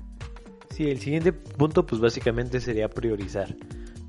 Sí, 0.83 0.91
el 0.91 0.99
siguiente 0.99 1.33
punto 1.33 1.87
pues 1.87 2.01
básicamente 2.01 2.59
sería 2.59 2.89
priorizar. 2.89 3.55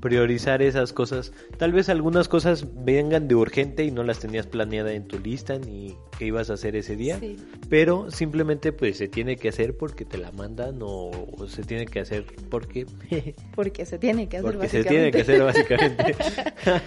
Priorizar 0.00 0.60
esas 0.60 0.92
cosas. 0.92 1.32
Tal 1.56 1.72
vez 1.72 1.88
algunas 1.88 2.26
cosas 2.26 2.66
vengan 2.84 3.28
de 3.28 3.36
urgente 3.36 3.84
y 3.84 3.92
no 3.92 4.02
las 4.02 4.18
tenías 4.18 4.48
planeada 4.48 4.92
en 4.92 5.06
tu 5.06 5.20
lista 5.20 5.56
ni 5.56 5.94
que 6.18 6.26
ibas 6.26 6.50
a 6.50 6.54
hacer 6.54 6.74
ese 6.74 6.96
día. 6.96 7.20
Pero 7.68 8.10
simplemente 8.10 8.72
pues 8.72 8.96
se 8.96 9.06
tiene 9.06 9.36
que 9.36 9.50
hacer 9.50 9.76
porque 9.76 10.04
te 10.04 10.18
la 10.18 10.32
mandan 10.32 10.80
o, 10.82 11.12
se 11.46 11.62
tiene 11.62 11.86
que 11.86 12.00
hacer 12.00 12.26
porque... 12.50 12.86
porque 13.54 13.86
se 13.86 14.00
tiene 14.00 14.28
que 14.28 14.38
hacer 14.38 14.50
porque 14.50 14.68
se 14.68 14.82
tiene 14.82 15.12
que 15.12 15.20
hacer 15.20 15.44
básicamente. 15.44 16.16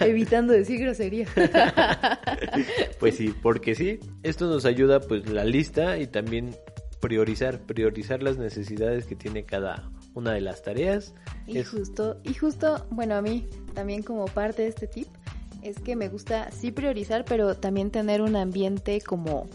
Evitando 0.00 0.52
decir 0.52 0.80
grosería. 0.80 1.26
pues 3.00 3.16
sí, 3.16 3.34
porque 3.40 3.74
sí. 3.74 4.00
Esto 4.22 4.48
nos 4.48 4.66
ayuda 4.66 5.00
pues 5.00 5.30
la 5.30 5.46
lista 5.46 5.96
y 5.98 6.08
también 6.08 6.54
priorizar, 7.00 7.60
priorizar 7.60 8.22
las 8.22 8.38
necesidades 8.38 9.06
que 9.06 9.16
tiene 9.16 9.44
cada 9.44 9.90
una 10.14 10.32
de 10.32 10.40
las 10.40 10.62
tareas. 10.62 11.14
Y 11.46 11.62
justo, 11.62 12.20
y 12.24 12.34
justo, 12.34 12.86
bueno, 12.90 13.14
a 13.14 13.22
mí 13.22 13.46
también 13.74 14.02
como 14.02 14.26
parte 14.26 14.62
de 14.62 14.68
este 14.68 14.86
tip 14.86 15.08
es 15.62 15.78
que 15.80 15.96
me 15.96 16.08
gusta 16.08 16.50
sí 16.50 16.70
priorizar, 16.70 17.24
pero 17.24 17.54
también 17.56 17.90
tener 17.90 18.22
un 18.22 18.36
ambiente 18.36 19.00
como 19.00 19.48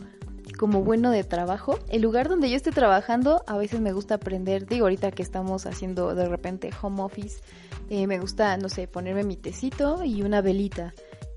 como 0.58 0.84
bueno 0.84 1.12
de 1.12 1.24
trabajo. 1.24 1.80
El 1.90 2.02
lugar 2.02 2.30
donde 2.30 2.50
yo 2.50 2.56
esté 2.56 2.72
trabajando, 2.72 3.44
a 3.48 3.58
veces 3.58 3.82
me 3.82 3.92
gusta 3.92 4.16
aprender, 4.16 4.66
digo 4.68 4.86
ahorita 4.86 5.12
que 5.12 5.24
estamos 5.24 5.66
haciendo 5.66 6.14
de 6.16 6.28
repente 6.28 6.70
home 6.82 7.02
office, 7.02 7.42
eh, 7.90 8.08
me 8.08 8.20
gusta, 8.20 8.56
no 8.58 8.70
sé, 8.70 8.88
ponerme 8.88 9.24
mi 9.24 9.36
tecito 9.36 10.04
y 10.04 10.22
una 10.22 10.42
velita 10.42 10.94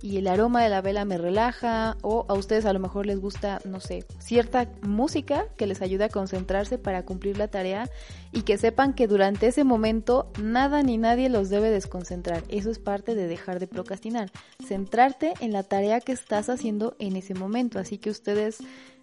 y 0.07 0.19
el 0.19 0.29
aroma 0.29 0.63
de 0.63 0.69
la 0.69 0.83
vela 0.83 1.05
me 1.05 1.19
relaja 1.19 1.97
o 2.01 2.27
a 2.29 2.35
ustedes 2.35 2.65
a 2.65 2.73
lo 2.73 2.79
mejor 2.79 3.07
les 3.07 3.19
gusta, 3.19 3.61
no 3.65 3.81
sé, 3.81 4.05
cierta 4.21 4.71
música 4.83 5.47
que 5.57 5.67
les 5.67 5.83
ayude 5.83 6.05
a 6.05 6.09
concentrarse 6.09 6.79
para 6.79 7.05
cumplir 7.05 7.39
la 7.39 7.49
tarea 7.49 7.91
y 8.31 8.43
que 8.43 8.57
sepan 8.57 8.95
que 8.95 9.09
durante 9.09 9.49
ese 9.49 9.65
momento 9.65 10.31
nada 10.41 10.85
ni 10.85 10.97
nadie 10.97 11.29
los 11.29 11.51
debe 11.51 11.71
desconcentrar. 11.71 12.45
Eso 12.49 12.71
es 12.71 12.79
parte 12.79 13.17
de 13.17 13.27
dejar 13.27 13.59
de 13.59 13.67
procrastinar. 13.67 14.31
Centrarte 14.65 15.35
en 15.41 15.53
la 15.53 15.65
tarea 15.65 16.01
que 16.01 16.13
estás 16.13 16.51
haciendo 16.51 16.95
en 17.01 17.17
ese 17.17 17.35
momento. 17.35 17.81
Así 17.81 17.99
que 17.99 18.11
ustedes 18.11 18.59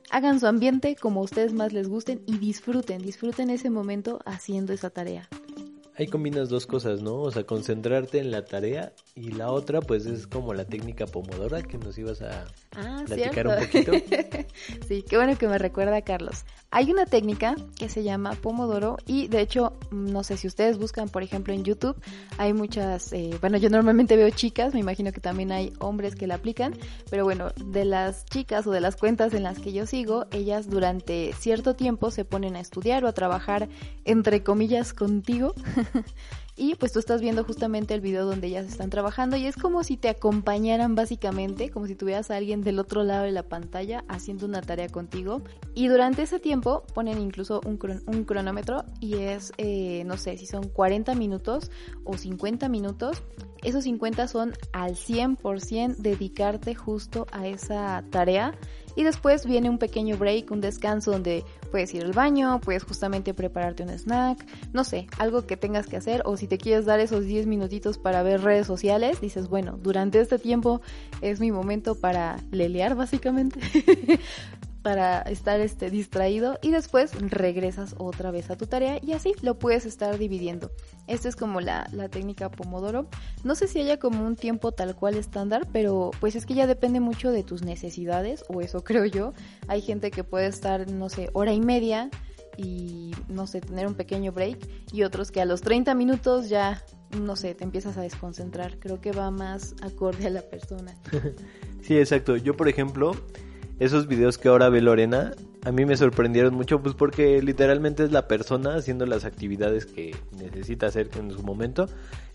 hagan 0.10 0.40
su 0.40 0.48
ambiente 0.48 0.96
como 0.96 1.20
a 1.20 1.24
ustedes 1.24 1.52
más 1.52 1.74
les 1.74 1.90
gusten 1.90 2.22
y 2.28 2.38
disfruten, 2.38 3.02
disfruten 3.02 3.50
ese 3.50 3.70
momento 3.70 4.22
haciendo 4.26 4.72
esa 4.72 4.90
tarea. 4.90 5.28
Ahí 5.96 6.08
combinas 6.08 6.50
dos 6.50 6.66
cosas, 6.66 7.04
¿no? 7.04 7.18
O 7.18 7.30
sea, 7.30 7.44
concentrarte 7.44 8.18
en 8.18 8.32
la 8.32 8.46
tarea 8.46 8.94
y 9.14 9.32
la 9.32 9.52
otra 9.52 9.80
pues 9.80 10.08
es 10.08 10.26
como 10.26 10.56
la 10.56 10.66
técnica 10.66 11.06
pomodora 11.06 11.62
que 11.62 11.78
nos 11.78 11.96
ibas 12.00 12.24
a 12.24 12.48
ah, 12.76 13.04
platicar 13.06 13.48
un 13.48 13.56
poquito. 13.60 13.92
sí, 14.88 15.04
qué 15.08 15.18
bueno 15.18 15.38
que 15.38 15.48
me 15.48 15.60
recuerda 15.60 16.02
Carlos. 16.02 16.46
Hay 16.72 16.92
una 16.92 17.06
técnica 17.06 17.56
que 17.78 17.90
se 17.90 18.02
llama 18.02 18.32
pomodoro 18.32 18.98
y 19.06 19.28
de 19.28 19.42
hecho, 19.42 19.74
no 19.92 20.24
sé 20.24 20.38
si 20.38 20.48
ustedes 20.48 20.80
buscan, 20.80 21.10
por 21.10 21.22
ejemplo, 21.22 21.54
en 21.54 21.64
YouTube, 21.64 21.96
hay 22.40 22.54
muchas, 22.54 23.14
eh, 23.14 23.38
bueno, 23.40 23.58
yo 23.58 23.70
normalmente 23.70 24.18
veo 24.18 24.32
chicas, 24.32 24.74
me 24.74 24.80
imagino 24.80 25.12
que 25.12 25.22
también 25.22 25.52
hay 25.52 25.74
hombres 25.78 26.16
que 26.16 26.26
la 26.26 26.36
aplican, 26.36 26.74
pero 27.12 27.24
bueno, 27.24 27.52
de 27.64 27.86
las 27.86 28.26
chicas 28.26 28.66
o 28.66 28.72
de 28.72 28.82
las 28.82 28.96
cuentas 28.96 29.36
en 29.36 29.44
las 29.44 29.60
que 29.60 29.72
yo 29.72 29.86
sigo, 29.86 30.26
ellas 30.32 30.68
durante 30.68 31.34
cierto 31.34 31.76
tiempo 31.76 32.10
se 32.10 32.26
ponen 32.26 32.56
a 32.56 32.60
estudiar 32.60 33.06
o 33.06 33.08
a 33.08 33.14
trabajar, 33.14 33.70
entre 34.06 34.42
comillas, 34.42 34.94
contigo. 34.94 35.54
Y 36.56 36.76
pues 36.76 36.92
tú 36.92 37.00
estás 37.00 37.20
viendo 37.20 37.44
justamente 37.44 37.96
el 37.96 38.02
video 38.02 38.28
donde 38.28 38.46
ellas 38.46 38.68
están 38.68 38.92
trabajando 38.92 39.36
y 39.36 39.48
es 39.48 39.56
como 39.56 39.84
si 39.84 39.98
te 39.98 40.08
acompañaran 40.08 40.94
básicamente, 40.94 41.72
como 41.72 41.88
si 41.88 41.96
tuvieras 41.96 42.30
a 42.30 42.38
alguien 42.38 42.62
del 42.62 42.78
otro 42.78 43.04
lado 43.04 43.24
de 43.24 43.32
la 43.32 43.42
pantalla 43.42 44.04
haciendo 44.08 44.46
una 44.46 44.62
tarea 44.62 44.88
contigo. 44.88 45.42
Y 45.74 45.88
durante 45.88 46.22
ese 46.22 46.40
tiempo 46.40 46.84
ponen 46.94 47.20
incluso 47.20 47.60
un, 47.66 47.78
cronómetro 47.78 48.86
y 49.00 49.16
es, 49.16 49.52
eh, 49.58 50.04
no 50.06 50.16
sé, 50.18 50.38
si 50.38 50.46
son 50.46 50.70
40 50.70 51.16
minutos 51.16 51.72
o 52.04 52.18
50 52.18 52.70
minutos. 52.70 53.24
Esos 53.64 53.86
50 53.86 54.28
son 54.28 54.54
al 54.74 54.92
100% 54.92 55.96
dedicarte 55.96 56.76
justo 56.76 57.26
a 57.32 57.48
esa 57.48 58.04
tarea 58.12 58.54
y 58.96 59.04
después 59.04 59.46
viene 59.46 59.70
un 59.70 59.78
pequeño 59.78 60.18
break, 60.18 60.52
un 60.52 60.62
descanso 60.62 61.12
donde 61.12 61.44
puedes 61.72 61.94
ir 61.94 62.04
al 62.04 62.14
baño, 62.14 62.60
puedes 62.62 62.84
justamente 62.84 63.34
prepararte 63.34 63.84
un 63.84 63.90
snack, 63.90 64.46
no 64.74 64.84
sé, 64.84 65.08
algo 65.18 65.46
que 65.46 65.58
tengas 65.58 65.88
que 65.88 65.98
hacer 65.98 66.22
o 66.26 66.38
si 66.38 66.48
te 66.48 66.58
quieres 66.58 66.86
dar 66.86 67.00
esos 67.00 67.26
10 67.26 67.48
minutitos 67.48 67.98
para 67.98 68.24
ver 68.24 68.42
redes 68.42 68.68
sociales, 68.68 69.22
dices, 69.22 69.48
bueno, 69.48 69.78
durante 69.82 70.20
este 70.20 70.40
tiempo 70.40 70.82
es 71.22 71.40
mi 71.40 71.52
momento 71.52 71.96
para 71.96 72.38
lelear 72.52 72.96
básicamente. 72.96 73.60
para 74.84 75.22
estar 75.22 75.60
este, 75.62 75.90
distraído 75.90 76.60
y 76.62 76.72
después 76.72 77.14
regresas 77.32 77.96
otra 77.98 78.30
vez 78.30 78.52
a 78.52 78.58
tu 78.58 78.68
tarea 78.68 79.00
y 79.02 79.14
así 79.14 79.34
lo 79.42 79.58
puedes 79.58 79.86
estar 79.86 80.18
dividiendo. 80.18 80.72
Esta 81.08 81.30
es 81.30 81.36
como 81.36 81.62
la, 81.62 81.90
la, 81.94 82.10
técnica 82.10 82.52
Pomodoro. 82.52 83.08
No 83.44 83.56
sé 83.56 83.68
si 83.68 83.80
haya 83.80 83.98
como 83.98 84.26
un 84.26 84.36
tiempo 84.36 84.74
tal 84.74 84.96
cual 84.96 85.16
estándar, 85.16 85.68
pero 85.72 86.12
pues 86.20 86.36
es 86.36 86.46
que 86.46 86.54
ya 86.54 86.68
depende 86.68 87.00
mucho 87.00 87.32
de 87.32 87.44
tus 87.44 87.64
necesidades 87.64 88.44
o 88.50 88.62
eso 88.62 88.84
creo 88.84 89.06
yo. 89.06 89.34
Hay 89.68 89.82
gente 89.82 90.12
que 90.12 90.24
puede 90.24 90.48
estar, 90.48 90.92
no 90.92 91.10
sé, 91.10 91.30
hora 91.34 91.54
y 91.54 91.62
media 91.62 92.10
y 92.58 93.16
no 93.30 93.48
sé, 93.48 93.62
tener 93.62 93.88
un 93.88 93.96
pequeño 93.96 94.32
break 94.32 94.60
y 94.92 95.04
otros 95.04 95.32
que 95.32 95.42
a 95.42 95.46
los 95.46 95.62
30 95.62 95.96
minutos 95.96 96.50
ya 96.50 96.84
no 97.18 97.36
sé, 97.36 97.54
te 97.54 97.64
empiezas 97.64 97.98
a 97.98 98.02
desconcentrar. 98.02 98.80
Creo 98.80 99.00
que 99.00 99.12
va 99.12 99.32
más 99.32 99.76
acorde 99.82 100.28
a 100.28 100.30
la 100.30 100.42
persona. 100.42 100.96
sí, 101.82 101.98
exacto. 101.98 102.38
Yo, 102.38 102.58
por 102.58 102.68
ejemplo, 102.68 103.16
esos 103.80 104.08
videos 104.08 104.38
que 104.38 104.50
ahora 104.50 104.70
ve 104.70 104.82
Lorena, 104.82 105.34
a 105.64 105.72
mí 105.72 105.86
me 105.86 105.98
sorprendieron 105.98 106.54
mucho, 106.54 106.82
pues 106.82 106.96
porque 106.96 107.42
literalmente 107.42 108.04
es 108.04 108.12
la 108.12 108.28
persona 108.28 108.76
haciendo 108.76 109.06
las 109.06 109.26
actividades 109.26 109.86
que 109.86 110.16
necesita 110.38 110.88
hacer 110.88 111.10
en 111.18 111.32
su 111.32 111.42
momento 111.44 111.88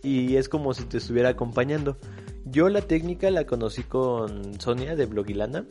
y 0.03 0.37
es 0.37 0.49
como 0.49 0.75
si 0.75 0.85
te 0.85 0.99
estuviera 0.99 1.31
acompañando. 1.31 1.97
Yo 2.45 2.69
la 2.69 2.81
técnica 2.81 3.31
la 3.31 3.45
conocí 3.45 3.83
con 3.83 4.59
Sonia 4.61 4.97
de 4.97 5.07
Blogilana 5.07 5.65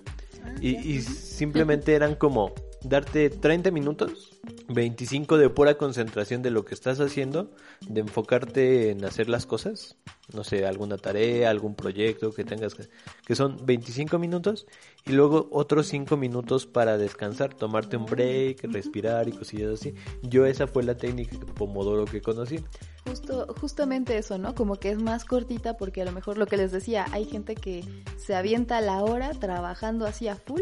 y, 0.61 0.75
y 0.77 1.01
simplemente 1.01 1.93
eran 1.93 2.15
como 2.15 2.53
darte 2.83 3.29
30 3.29 3.71
minutos, 3.71 4.31
25 4.69 5.37
de 5.37 5.49
pura 5.49 5.77
concentración 5.77 6.41
de 6.41 6.51
lo 6.51 6.65
que 6.65 6.73
estás 6.73 6.99
haciendo, 6.99 7.51
de 7.87 8.01
enfocarte 8.01 8.91
en 8.91 9.03
hacer 9.05 9.29
las 9.29 9.45
cosas, 9.45 9.97
no 10.33 10.43
sé, 10.43 10.65
alguna 10.65 10.97
tarea, 10.97 11.49
algún 11.49 11.75
proyecto 11.75 12.33
que 12.33 12.43
tengas 12.43 12.75
que, 12.75 12.87
que 13.25 13.35
son 13.35 13.65
25 13.65 14.19
minutos 14.19 14.67
y 15.05 15.13
luego 15.13 15.47
otros 15.51 15.87
5 15.87 16.17
minutos 16.17 16.65
para 16.65 16.97
descansar, 16.97 17.53
tomarte 17.53 17.97
un 17.97 18.05
break, 18.05 18.63
respirar 18.71 19.27
y 19.27 19.31
cosillas 19.31 19.79
así. 19.79 19.93
Yo 20.21 20.45
esa 20.45 20.67
fue 20.67 20.83
la 20.83 20.95
técnica 20.97 21.37
Pomodoro 21.55 22.05
que 22.05 22.21
conocí. 22.21 22.63
Justo, 23.05 23.47
justamente 23.61 24.17
eso, 24.17 24.37
¿no? 24.37 24.53
Como 24.53 24.75
que 24.75 24.91
es 24.91 25.01
más 25.01 25.23
cortita 25.23 25.77
porque 25.77 26.01
a 26.01 26.05
lo 26.05 26.11
mejor 26.11 26.37
lo 26.37 26.45
que 26.45 26.57
les 26.57 26.73
decía, 26.73 27.05
hay 27.11 27.23
gente 27.23 27.55
que 27.55 27.85
se 28.17 28.35
avienta 28.35 28.81
la 28.81 29.01
hora 29.01 29.31
trabajando 29.31 30.05
así 30.05 30.27
a 30.27 30.36
full 30.37 30.61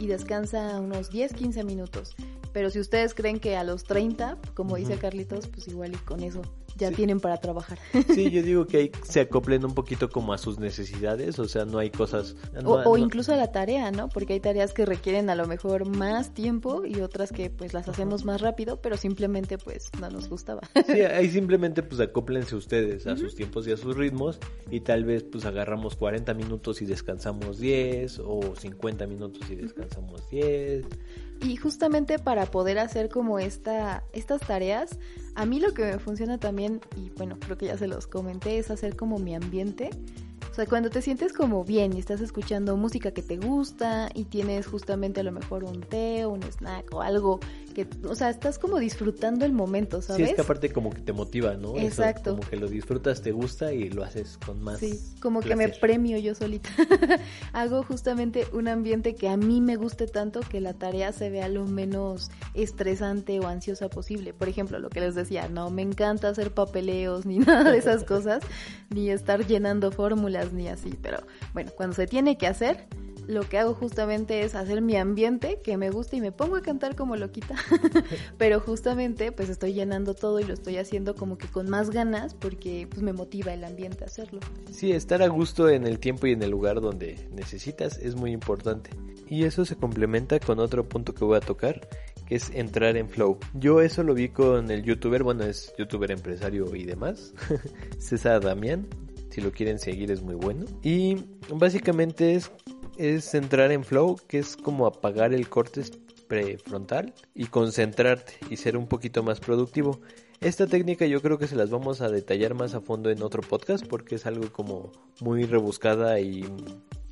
y 0.00 0.06
descansa 0.06 0.80
unos 0.80 1.10
10, 1.10 1.34
15 1.34 1.64
minutos. 1.64 2.14
Pero 2.52 2.70
si 2.70 2.78
ustedes 2.78 3.14
creen 3.14 3.40
que 3.40 3.56
a 3.56 3.64
los 3.64 3.84
30, 3.84 4.38
como 4.54 4.76
dice 4.76 4.96
Carlitos, 4.96 5.48
pues 5.48 5.68
igual 5.68 5.94
y 5.94 5.96
con 5.96 6.22
eso 6.22 6.42
ya 6.76 6.90
tienen 6.90 7.20
para 7.20 7.38
trabajar. 7.38 7.78
Sí, 8.14 8.30
yo 8.30 8.42
digo 8.42 8.66
que 8.66 8.76
ahí 8.76 8.92
se 9.04 9.20
acoplen 9.20 9.64
un 9.64 9.74
poquito 9.74 10.08
como 10.08 10.32
a 10.32 10.38
sus 10.38 10.58
necesidades, 10.58 11.38
o 11.38 11.46
sea, 11.46 11.64
no 11.64 11.78
hay 11.78 11.90
cosas... 11.90 12.36
o, 12.64 12.96
incluso 12.98 13.32
a 13.32 13.36
la 13.36 13.52
tarea, 13.52 13.90
¿no? 13.90 14.08
Porque 14.08 14.34
hay 14.34 14.40
tareas 14.40 14.72
que 14.72 14.84
requieren 14.84 15.30
a 15.30 15.34
lo 15.34 15.46
mejor 15.46 15.86
más 15.86 16.34
tiempo 16.34 16.84
y 16.84 17.00
otras 17.00 17.32
que 17.32 17.50
pues 17.50 17.72
las 17.74 17.88
hacemos 17.88 18.24
más 18.24 18.40
rápido, 18.40 18.80
pero 18.80 18.96
simplemente 18.96 19.58
pues 19.58 19.90
no 20.00 20.10
nos 20.10 20.28
gustaba. 20.28 20.62
Sí, 20.86 21.00
ahí 21.00 21.30
simplemente 21.30 21.82
pues 21.82 22.00
acoplense 22.00 22.56
ustedes 22.56 23.06
a 23.06 23.16
sus 23.16 23.34
tiempos 23.34 23.66
y 23.66 23.72
a 23.72 23.76
sus 23.76 23.96
ritmos 23.96 24.38
y 24.70 24.80
tal 24.80 25.04
vez 25.04 25.24
pues 25.24 25.44
agarramos 25.44 25.96
40 25.96 26.34
minutos 26.34 26.82
y 26.82 26.86
descansamos 26.86 27.58
10 27.58 28.20
o 28.24 28.54
50 28.56 29.06
minutos 29.06 29.50
y 29.50 29.56
descansamos 29.56 30.28
10. 30.30 30.84
Y 31.40 31.56
justamente 31.56 32.18
para 32.18 32.46
poder 32.46 32.78
hacer 32.78 33.08
como 33.08 33.38
esta, 33.38 34.04
estas 34.12 34.40
tareas, 34.40 34.98
a 35.34 35.44
mí 35.46 35.60
lo 35.60 35.74
que 35.74 35.84
me 35.84 35.98
funciona 35.98 36.38
también, 36.38 36.80
y 36.96 37.10
bueno, 37.10 37.38
creo 37.38 37.58
que 37.58 37.66
ya 37.66 37.76
se 37.76 37.86
los 37.86 38.06
comenté, 38.06 38.58
es 38.58 38.70
hacer 38.70 38.96
como 38.96 39.18
mi 39.18 39.34
ambiente. 39.34 39.90
O 40.50 40.54
sea, 40.54 40.66
cuando 40.66 40.90
te 40.90 41.02
sientes 41.02 41.32
como 41.32 41.64
bien 41.64 41.94
y 41.94 41.98
estás 41.98 42.20
escuchando 42.20 42.76
música 42.76 43.10
que 43.10 43.22
te 43.22 43.36
gusta 43.36 44.08
y 44.14 44.24
tienes 44.24 44.66
justamente 44.66 45.20
a 45.20 45.22
lo 45.22 45.32
mejor 45.32 45.64
un 45.64 45.80
té 45.80 46.24
o 46.24 46.30
un 46.30 46.42
snack 46.42 46.94
o 46.94 47.02
algo 47.02 47.40
que, 47.74 47.88
o 48.08 48.14
sea, 48.14 48.30
estás 48.30 48.58
como 48.58 48.78
disfrutando 48.78 49.44
el 49.44 49.52
momento, 49.52 50.00
¿sabes? 50.00 50.24
Sí, 50.26 50.30
es 50.30 50.36
que 50.36 50.42
aparte 50.42 50.72
como 50.72 50.90
que 50.90 51.00
te 51.00 51.12
motiva, 51.12 51.54
¿no? 51.54 51.76
Exacto. 51.76 52.36
como 52.36 52.48
que 52.48 52.56
lo 52.56 52.68
disfrutas, 52.68 53.20
te 53.20 53.32
gusta 53.32 53.72
y 53.72 53.90
lo 53.90 54.04
haces 54.04 54.38
con 54.44 54.62
más. 54.62 54.78
Sí, 54.78 55.00
como 55.20 55.40
que 55.40 55.56
me 55.56 55.68
premio 55.68 56.16
yo 56.18 56.34
solita. 56.34 56.70
Hago 57.52 57.82
justamente 57.82 58.46
un 58.52 58.68
ambiente 58.68 59.16
que 59.16 59.28
a 59.28 59.36
mí 59.36 59.60
me 59.60 59.76
guste 59.76 60.06
tanto 60.06 60.40
que 60.40 60.60
la 60.60 60.74
tarea 60.74 61.12
se 61.12 61.30
vea 61.30 61.48
lo 61.48 61.66
menos 61.66 62.30
estresante 62.54 63.40
o 63.40 63.48
ansiosa 63.48 63.88
posible. 63.88 64.32
Por 64.32 64.48
ejemplo, 64.48 64.78
lo 64.78 64.88
que 64.88 65.00
les 65.00 65.14
decía, 65.16 65.48
no 65.48 65.70
me 65.70 65.82
encanta 65.82 66.28
hacer 66.28 66.52
papeleos 66.52 67.26
ni 67.26 67.38
nada 67.40 67.72
de 67.72 67.78
esas 67.78 68.04
cosas, 68.04 68.42
ni 68.90 69.10
estar 69.10 69.46
llenando 69.46 69.90
fórmulas 69.90 70.33
ni 70.52 70.68
así, 70.68 70.98
pero 71.00 71.18
bueno, 71.52 71.70
cuando 71.76 71.96
se 71.96 72.06
tiene 72.06 72.36
que 72.36 72.46
hacer, 72.46 72.86
lo 73.26 73.48
que 73.48 73.58
hago 73.58 73.74
justamente 73.74 74.42
es 74.42 74.54
hacer 74.54 74.82
mi 74.82 74.96
ambiente 74.96 75.60
que 75.62 75.76
me 75.76 75.90
gusta 75.90 76.16
y 76.16 76.20
me 76.20 76.32
pongo 76.32 76.56
a 76.56 76.62
cantar 76.62 76.94
como 76.94 77.16
loquita. 77.16 77.54
Pero 78.38 78.60
justamente 78.60 79.32
pues 79.32 79.48
estoy 79.48 79.72
llenando 79.72 80.14
todo 80.14 80.40
y 80.40 80.44
lo 80.44 80.54
estoy 80.54 80.76
haciendo 80.76 81.14
como 81.14 81.38
que 81.38 81.48
con 81.48 81.70
más 81.70 81.90
ganas 81.90 82.34
porque 82.34 82.86
pues 82.88 83.02
me 83.02 83.12
motiva 83.12 83.52
el 83.52 83.64
ambiente 83.64 84.04
a 84.04 84.06
hacerlo. 84.06 84.40
Sí, 84.70 84.92
estar 84.92 85.22
a 85.22 85.28
gusto 85.28 85.68
en 85.68 85.86
el 85.86 85.98
tiempo 85.98 86.26
y 86.26 86.32
en 86.32 86.42
el 86.42 86.50
lugar 86.50 86.80
donde 86.80 87.28
necesitas 87.32 87.98
es 87.98 88.14
muy 88.14 88.32
importante. 88.32 88.90
Y 89.28 89.44
eso 89.44 89.64
se 89.64 89.76
complementa 89.76 90.38
con 90.38 90.58
otro 90.58 90.86
punto 90.86 91.14
que 91.14 91.24
voy 91.24 91.38
a 91.38 91.40
tocar, 91.40 91.88
que 92.26 92.34
es 92.34 92.50
entrar 92.50 92.96
en 92.96 93.08
flow. 93.08 93.38
Yo 93.54 93.80
eso 93.80 94.02
lo 94.02 94.14
vi 94.14 94.28
con 94.28 94.70
el 94.70 94.82
youtuber, 94.82 95.22
bueno, 95.22 95.44
es 95.44 95.72
youtuber 95.78 96.10
empresario 96.10 96.74
y 96.76 96.84
demás, 96.84 97.32
César 97.98 98.42
Damián. 98.42 98.86
Si 99.34 99.40
lo 99.40 99.50
quieren 99.50 99.80
seguir 99.80 100.12
es 100.12 100.22
muy 100.22 100.36
bueno. 100.36 100.64
Y 100.80 101.24
básicamente 101.50 102.36
es 102.36 102.52
es 102.96 103.34
entrar 103.34 103.72
en 103.72 103.84
flow, 103.84 104.16
que 104.28 104.38
es 104.38 104.56
como 104.56 104.86
apagar 104.86 105.34
el 105.34 105.48
corte 105.48 105.82
prefrontal 106.28 107.12
y 107.34 107.46
concentrarte 107.46 108.34
y 108.48 108.56
ser 108.56 108.76
un 108.76 108.86
poquito 108.86 109.22
más 109.24 109.40
productivo. 109.40 110.00
Esta 110.40 110.66
técnica 110.66 111.04
yo 111.06 111.20
creo 111.20 111.38
que 111.38 111.46
se 111.46 111.56
las 111.56 111.70
vamos 111.70 112.00
a 112.00 112.08
detallar 112.08 112.54
más 112.54 112.74
a 112.74 112.80
fondo 112.80 113.10
en 113.10 113.22
otro 113.22 113.42
podcast 113.42 113.84
porque 113.84 114.16
es 114.16 114.26
algo 114.26 114.52
como 114.52 114.92
muy 115.20 115.44
rebuscada 115.44 116.20
y 116.20 116.44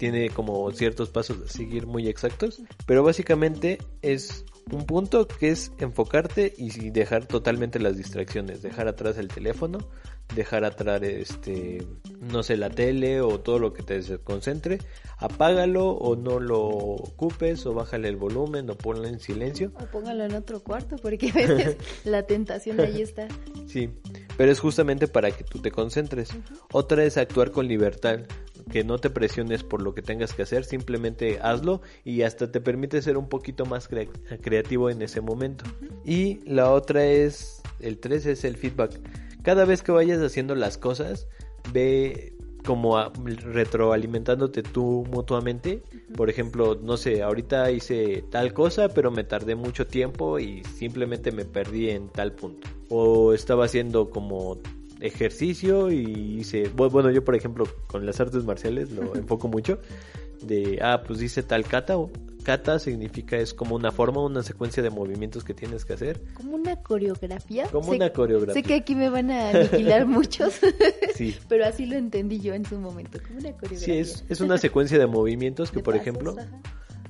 tiene 0.03 0.31
como 0.31 0.69
ciertos 0.73 1.11
pasos 1.11 1.37
a 1.45 1.49
seguir 1.49 1.87
muy 1.87 2.09
exactos, 2.09 2.61
pero 2.87 3.05
básicamente 3.05 3.79
es 4.03 4.45
un 4.73 4.85
punto 4.85 5.29
que 5.29 5.51
es 5.51 5.71
enfocarte 5.79 6.53
y 6.57 6.91
dejar 6.91 7.27
totalmente 7.27 7.79
las 7.79 7.97
distracciones, 7.97 8.63
dejar 8.63 8.89
atrás 8.89 9.17
el 9.17 9.29
teléfono, 9.29 9.79
dejar 10.35 10.65
atrás 10.65 11.03
este 11.05 11.87
no 12.21 12.43
sé 12.43 12.57
la 12.57 12.69
tele 12.69 13.21
o 13.21 13.39
todo 13.39 13.61
lo 13.61 13.73
que 13.73 13.85
te 13.85 14.19
concentre, 14.19 14.79
apágalo 15.19 15.91
o 15.91 16.17
no 16.17 16.41
lo 16.41 16.61
ocupes 16.61 17.65
o 17.67 17.73
bájale 17.73 18.09
el 18.09 18.17
volumen 18.17 18.71
o 18.71 18.75
ponlo 18.75 19.07
en 19.07 19.21
silencio 19.21 19.71
o 19.81 19.87
póngalo 19.87 20.25
en 20.25 20.35
otro 20.35 20.65
cuarto 20.65 20.97
porque 20.97 21.31
a 21.31 21.35
veces 21.35 21.77
la 22.05 22.25
tentación 22.25 22.81
ahí 22.81 23.03
está. 23.03 23.29
Sí, 23.69 23.89
pero 24.37 24.51
es 24.51 24.59
justamente 24.59 25.07
para 25.07 25.31
que 25.31 25.45
tú 25.45 25.61
te 25.61 25.71
concentres. 25.71 26.31
Otra 26.73 27.05
es 27.05 27.19
actuar 27.19 27.53
con 27.53 27.69
libertad 27.69 28.21
que 28.71 28.85
no 28.85 28.99
te 28.99 29.11
presiones 29.11 29.63
por 29.63 29.83
lo 29.83 29.95
que 29.95 30.03
tengas 30.03 30.33
que 30.33 30.43
hacer, 30.43 30.65
simplemente 30.65 31.39
hazlo 31.43 31.83
y 32.05 32.23
hasta 32.23 32.51
te 32.51 32.61
permite 32.61 33.03
ser 33.03 33.17
un 33.17 33.29
poquito 33.29 33.67
más 33.67 33.89
creativo 33.89 34.91
en 34.91 35.03
ese 35.03 35.21
momento. 35.21 35.65
Y 36.05 36.41
la 36.45 36.71
otra 36.71 37.05
es, 37.05 37.63
el 37.81 37.99
3 37.99 38.27
es 38.27 38.45
el 38.45 38.57
feedback. 38.57 39.01
Cada 39.43 39.65
vez 39.65 39.83
que 39.83 39.93
vayas 39.93 40.21
haciendo 40.21 40.55
las 40.55 40.79
cosas, 40.79 41.27
ve 41.73 42.33
como 42.65 42.97
retroalimentándote 42.99 44.63
tú 44.63 45.05
mutuamente. 45.11 45.83
Por 46.17 46.31
ejemplo, 46.31 46.79
no 46.81 46.97
sé, 46.97 47.23
ahorita 47.23 47.71
hice 47.71 48.25
tal 48.31 48.53
cosa, 48.53 48.89
pero 48.89 49.11
me 49.11 49.25
tardé 49.25 49.55
mucho 49.55 49.87
tiempo 49.87 50.39
y 50.39 50.63
simplemente 50.65 51.33
me 51.33 51.45
perdí 51.45 51.91
en 51.91 52.09
tal 52.09 52.33
punto. 52.33 52.69
O 52.89 53.33
estaba 53.33 53.65
haciendo 53.65 54.11
como 54.11 54.59
ejercicio 55.03 55.91
y 55.91 56.39
hice, 56.41 56.69
bueno, 56.69 57.11
yo 57.11 57.25
por 57.25 57.35
ejemplo 57.35 57.67
con 57.87 58.07
las 58.07 58.21
artes 58.21 58.45
marciales 58.45 58.91
lo 58.91 59.15
enfoco 59.15 59.49
mucho, 59.49 59.81
de, 60.43 60.79
ah, 60.83 61.03
pues 61.07 61.23
hice 61.23 61.43
tal 61.43 61.65
kata, 61.65 61.97
kata 62.43 62.79
significa 62.79 63.37
es 63.37 63.55
como 63.55 63.77
una 63.77 63.93
forma, 63.93 64.23
una 64.25 64.43
secuencia 64.43 64.83
de 64.83 64.91
movimientos 64.91 65.45
que 65.45 65.55
tienes 65.55 65.85
que 65.85 65.95
hacer. 65.95 66.21
Como 66.35 66.55
una 66.55 66.77
coreografía. 66.83 67.67
Como 67.67 67.91
una 67.91 68.13
coreografía. 68.13 68.55
Sé 68.55 68.63
que 68.63 68.75
aquí 68.75 68.95
me 68.95 69.09
van 69.09 69.31
a 69.31 69.51
aniquilar 69.51 70.07
muchos, 70.07 70.55
sí. 71.15 71.37
pero 71.49 71.65
así 71.65 71.87
lo 71.87 71.97
entendí 71.97 72.41
yo 72.41 72.55
en 72.55 72.65
su 72.65 72.79
momento, 72.79 73.19
como 73.27 73.39
una 73.39 73.53
coreografía. 73.53 74.05
Sí, 74.05 74.23
es, 74.29 74.41
una 74.41 74.59
secuencia 74.59 74.99
de 74.99 75.07
movimientos 75.07 75.71
que, 75.71 75.81
por 75.81 75.97
ejemplo, 75.97 76.37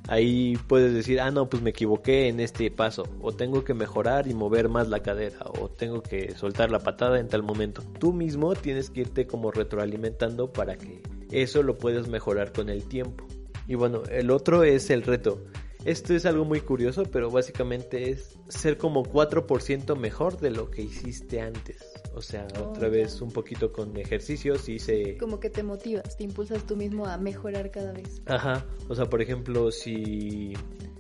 ahí 0.09 0.59
puedes 0.66 0.94
decir, 0.94 1.21
ah, 1.21 1.30
no, 1.30 1.49
pues 1.49 1.62
me 1.62 1.71
equivoqué 1.71 2.28
en 2.28 2.40
este 2.40 2.71
paso, 2.71 3.09
o 3.21 3.32
tengo 3.32 3.64
que 3.64 3.75
mejorar 3.75 4.26
y 4.26 4.35
mover 4.35 4.68
más 4.68 4.88
la 4.88 5.00
cadera, 5.00 5.38
o 5.61 5.68
tengo 5.68 6.02
que 6.02 6.35
soltar 6.35 6.71
la 6.71 6.80
patada 6.80 7.18
en 7.18 7.28
tal 7.28 7.42
momento. 7.42 7.82
Tú 7.99 8.12
mismo 8.12 8.54
tienes 8.54 8.90
que 8.90 9.02
irte 9.02 9.26
como 9.26 9.50
retroalimentando 9.50 10.52
para 10.52 10.76
que 10.76 11.02
eso 11.30 11.62
lo 11.62 11.78
puedas 11.78 12.09
mejorar 12.09 12.52
con 12.52 12.68
el 12.68 12.85
tiempo. 12.85 13.26
Y 13.66 13.75
bueno, 13.75 14.02
el 14.11 14.30
otro 14.30 14.64
es 14.64 14.90
el 14.90 15.02
reto. 15.02 15.44
Esto 15.84 16.14
es 16.14 16.26
algo 16.26 16.44
muy 16.44 16.60
curioso, 16.60 17.02
pero 17.04 17.30
básicamente 17.30 18.10
es 18.10 18.38
ser 18.48 18.78
como 18.78 19.02
4% 19.04 19.96
mejor 19.96 20.38
de 20.38 20.50
lo 20.50 20.70
que 20.70 20.82
hiciste 20.82 21.40
antes. 21.40 21.92
O 22.14 22.22
sea, 22.22 22.46
oh, 22.60 22.70
otra 22.70 22.88
vez 22.88 23.20
un 23.20 23.32
poquito 23.32 23.72
con 23.72 23.96
ejercicios 23.96 24.68
hice... 24.68 25.16
Como 25.18 25.40
que 25.40 25.50
te 25.50 25.64
motivas, 25.64 26.16
te 26.16 26.22
impulsas 26.24 26.64
tú 26.66 26.76
mismo 26.76 27.06
a 27.06 27.18
mejorar 27.18 27.70
cada 27.72 27.92
vez. 27.92 28.22
Ajá, 28.26 28.64
o 28.88 28.94
sea, 28.94 29.06
por 29.06 29.22
ejemplo, 29.22 29.72
si, 29.72 30.52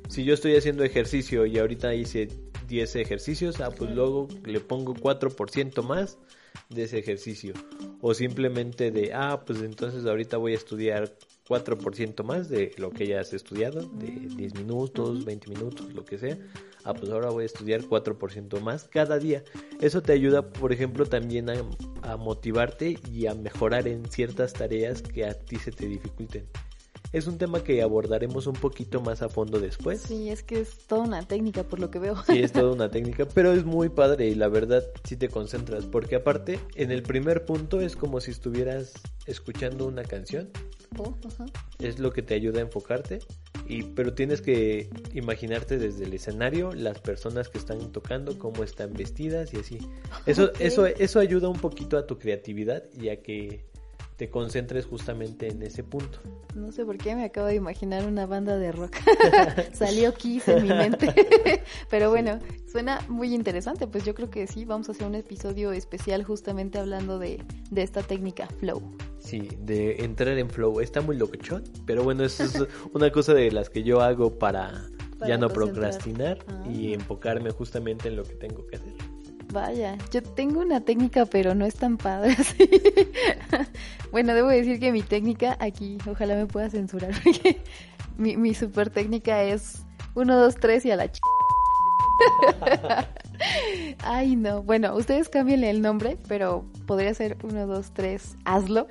si 0.08 0.24
yo 0.24 0.34
estoy 0.34 0.56
haciendo 0.56 0.82
ejercicio 0.82 1.46
y 1.46 1.58
ahorita 1.58 1.94
hice 1.94 2.28
10 2.66 2.96
ejercicios, 2.96 3.60
ah, 3.60 3.70
pues 3.70 3.90
luego 3.90 4.26
le 4.44 4.58
pongo 4.58 4.94
4% 4.94 5.82
más 5.82 6.18
de 6.70 6.84
ese 6.84 6.98
ejercicio. 6.98 7.54
O 8.00 8.14
simplemente 8.14 8.90
de, 8.90 9.12
ah, 9.14 9.44
pues 9.46 9.62
entonces 9.62 10.06
ahorita 10.06 10.38
voy 10.38 10.54
a 10.54 10.56
estudiar 10.56 11.16
4% 11.52 12.24
más 12.24 12.48
de 12.48 12.72
lo 12.78 12.90
que 12.90 13.06
ya 13.06 13.20
has 13.20 13.32
estudiado, 13.34 13.82
de 13.82 14.06
10 14.06 14.54
minutos, 14.54 15.24
20 15.24 15.50
minutos, 15.50 15.92
lo 15.92 16.04
que 16.04 16.18
sea. 16.18 16.38
Ah, 16.84 16.94
pues 16.94 17.10
ahora 17.10 17.30
voy 17.30 17.42
a 17.42 17.46
estudiar 17.46 17.82
4% 17.82 18.60
más 18.60 18.84
cada 18.88 19.18
día. 19.18 19.44
Eso 19.80 20.02
te 20.02 20.12
ayuda, 20.12 20.50
por 20.50 20.72
ejemplo, 20.72 21.04
también 21.06 21.50
a, 21.50 21.54
a 22.02 22.16
motivarte 22.16 22.98
y 23.10 23.26
a 23.26 23.34
mejorar 23.34 23.86
en 23.86 24.04
ciertas 24.06 24.52
tareas 24.54 25.02
que 25.02 25.26
a 25.26 25.34
ti 25.34 25.56
se 25.56 25.70
te 25.70 25.86
dificulten 25.86 26.48
es 27.12 27.26
un 27.26 27.38
tema 27.38 27.62
que 27.62 27.82
abordaremos 27.82 28.46
un 28.46 28.54
poquito 28.54 29.00
más 29.00 29.22
a 29.22 29.28
fondo 29.28 29.60
después. 29.60 30.00
Sí, 30.00 30.30
es 30.30 30.42
que 30.42 30.60
es 30.60 30.78
toda 30.86 31.02
una 31.02 31.22
técnica 31.22 31.64
por 31.64 31.78
lo 31.78 31.90
que 31.90 31.98
veo. 31.98 32.16
Sí, 32.24 32.38
es 32.40 32.52
toda 32.52 32.72
una 32.74 32.90
técnica, 32.90 33.26
pero 33.26 33.52
es 33.52 33.64
muy 33.64 33.88
padre 33.88 34.28
y 34.28 34.34
la 34.34 34.48
verdad 34.48 34.82
si 35.04 35.16
te 35.16 35.28
concentras, 35.28 35.84
porque 35.86 36.16
aparte 36.16 36.58
en 36.74 36.90
el 36.90 37.02
primer 37.02 37.44
punto 37.44 37.80
es 37.80 37.96
como 37.96 38.20
si 38.20 38.30
estuvieras 38.30 38.94
escuchando 39.26 39.86
una 39.86 40.02
canción. 40.02 40.50
Oh, 40.98 41.14
es 41.78 41.98
lo 41.98 42.12
que 42.12 42.22
te 42.22 42.34
ayuda 42.34 42.58
a 42.58 42.62
enfocarte. 42.62 43.20
Y, 43.66 43.82
pero 43.82 44.12
tienes 44.12 44.42
que 44.42 44.90
imaginarte 45.14 45.78
desde 45.78 46.04
el 46.04 46.12
escenario 46.12 46.72
las 46.72 46.98
personas 46.98 47.48
que 47.48 47.58
están 47.58 47.92
tocando, 47.92 48.38
cómo 48.38 48.64
están 48.64 48.92
vestidas 48.92 49.54
y 49.54 49.58
así. 49.58 49.78
Eso, 50.26 50.52
eso, 50.58 50.86
eso 50.86 51.20
ayuda 51.20 51.48
un 51.48 51.58
poquito 51.58 51.96
a 51.96 52.06
tu 52.06 52.18
creatividad 52.18 52.82
y 52.92 53.08
a 53.08 53.22
que 53.22 53.64
te 54.22 54.30
concentres 54.30 54.86
justamente 54.86 55.48
en 55.48 55.64
ese 55.64 55.82
punto. 55.82 56.20
No 56.54 56.70
sé 56.70 56.84
por 56.84 56.96
qué 56.96 57.16
me 57.16 57.24
acabo 57.24 57.48
de 57.48 57.56
imaginar 57.56 58.06
una 58.06 58.24
banda 58.24 58.56
de 58.56 58.70
rock. 58.70 58.94
Salió 59.72 60.14
Kiss 60.14 60.46
en 60.46 60.62
mi 60.62 60.68
mente. 60.68 61.12
Pero 61.90 62.10
bueno, 62.10 62.38
suena 62.70 63.00
muy 63.08 63.34
interesante. 63.34 63.88
Pues 63.88 64.04
yo 64.04 64.14
creo 64.14 64.30
que 64.30 64.46
sí, 64.46 64.64
vamos 64.64 64.88
a 64.88 64.92
hacer 64.92 65.08
un 65.08 65.16
episodio 65.16 65.72
especial 65.72 66.22
justamente 66.22 66.78
hablando 66.78 67.18
de, 67.18 67.42
de 67.72 67.82
esta 67.82 68.04
técnica 68.04 68.46
flow. 68.60 68.80
Sí, 69.18 69.48
de 69.58 70.04
entrar 70.04 70.38
en 70.38 70.48
flow. 70.48 70.78
Está 70.78 71.00
muy 71.00 71.16
locochón, 71.16 71.64
pero 71.84 72.04
bueno, 72.04 72.22
eso 72.22 72.44
es 72.44 72.62
una 72.92 73.10
cosa 73.10 73.34
de 73.34 73.50
las 73.50 73.70
que 73.70 73.82
yo 73.82 74.02
hago 74.02 74.38
para, 74.38 74.84
ya 75.26 75.36
no 75.36 75.48
procrastinar 75.48 76.38
y 76.72 76.92
ah. 76.92 76.94
enfocarme 76.94 77.50
justamente 77.50 78.06
en 78.06 78.14
lo 78.14 78.22
que 78.22 78.34
tengo 78.34 78.68
que 78.68 78.76
hacer. 78.76 78.92
Vaya, 79.52 79.98
yo 80.10 80.22
tengo 80.22 80.60
una 80.60 80.80
técnica, 80.80 81.26
pero 81.26 81.54
no 81.54 81.66
es 81.66 81.74
tan 81.74 81.98
padre 81.98 82.34
bueno, 84.10 84.34
debo 84.34 84.48
decir 84.48 84.80
que 84.80 84.92
mi 84.92 85.02
técnica, 85.02 85.58
aquí, 85.60 85.98
ojalá 86.10 86.36
me 86.36 86.46
pueda 86.46 86.70
censurar, 86.70 87.12
mi, 88.16 88.38
mi 88.38 88.54
super 88.54 88.88
técnica 88.88 89.42
es 89.42 89.84
1, 90.14 90.34
2, 90.34 90.56
3 90.56 90.86
y 90.86 90.90
a 90.90 90.96
la 90.96 91.12
ch... 91.12 91.18
Ay, 94.04 94.36
no. 94.36 94.62
Bueno, 94.62 94.94
ustedes 94.94 95.28
cámbienle 95.28 95.68
el 95.68 95.82
nombre, 95.82 96.16
pero 96.28 96.64
podría 96.86 97.12
ser 97.12 97.36
1, 97.42 97.66
2, 97.66 97.90
3, 97.92 98.36
hazlo. 98.44 98.86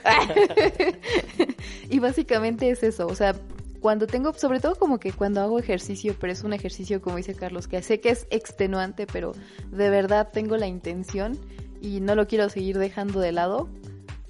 y 1.89 1.99
básicamente 1.99 2.69
es 2.69 2.83
eso, 2.83 3.07
o 3.07 3.15
sea, 3.15 3.33
cuando 3.81 4.05
tengo, 4.05 4.33
sobre 4.33 4.59
todo 4.59 4.75
como 4.75 4.99
que 4.99 5.11
cuando 5.11 5.41
hago 5.41 5.57
ejercicio, 5.57 6.15
pero 6.19 6.31
es 6.31 6.43
un 6.43 6.53
ejercicio, 6.53 7.01
como 7.01 7.17
dice 7.17 7.33
Carlos, 7.33 7.67
que 7.67 7.81
sé 7.81 7.99
que 7.99 8.09
es 8.09 8.27
extenuante, 8.29 9.07
pero 9.07 9.33
de 9.71 9.89
verdad 9.89 10.29
tengo 10.31 10.55
la 10.55 10.67
intención 10.67 11.37
y 11.81 11.99
no 11.99 12.13
lo 12.13 12.27
quiero 12.27 12.47
seguir 12.49 12.77
dejando 12.77 13.19
de 13.19 13.31
lado. 13.31 13.69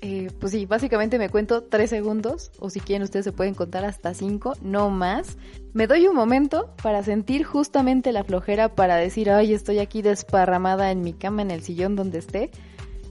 Eh, 0.04 0.32
pues 0.40 0.54
sí, 0.54 0.66
básicamente 0.66 1.20
me 1.20 1.30
cuento 1.30 1.64
tres 1.64 1.90
segundos, 1.92 2.52
o 2.60 2.70
si 2.70 2.80
quieren 2.80 3.04
ustedes 3.04 3.26
se 3.26 3.34
pueden 3.34 3.54
contar 3.54 3.84
hasta 3.84 4.14
cinco, 4.14 4.54
no 4.62 4.90
más. 4.90 5.38
Me 5.74 5.86
doy 5.86 6.08
un 6.08 6.16
momento 6.16 6.74
para 6.82 7.04
sentir 7.04 7.44
justamente 7.44 8.14
la 8.14 8.24
flojera 8.24 8.74
para 8.74 8.96
decir, 8.96 9.30
ay, 9.30 9.54
estoy 9.54 9.80
aquí 9.80 10.02
desparramada 10.02 10.92
en 10.92 11.02
mi 11.02 11.14
cama, 11.14 11.42
en 11.42 11.52
el 11.52 11.62
sillón 11.62 11.98
donde 11.98 12.20
esté. 12.20 12.52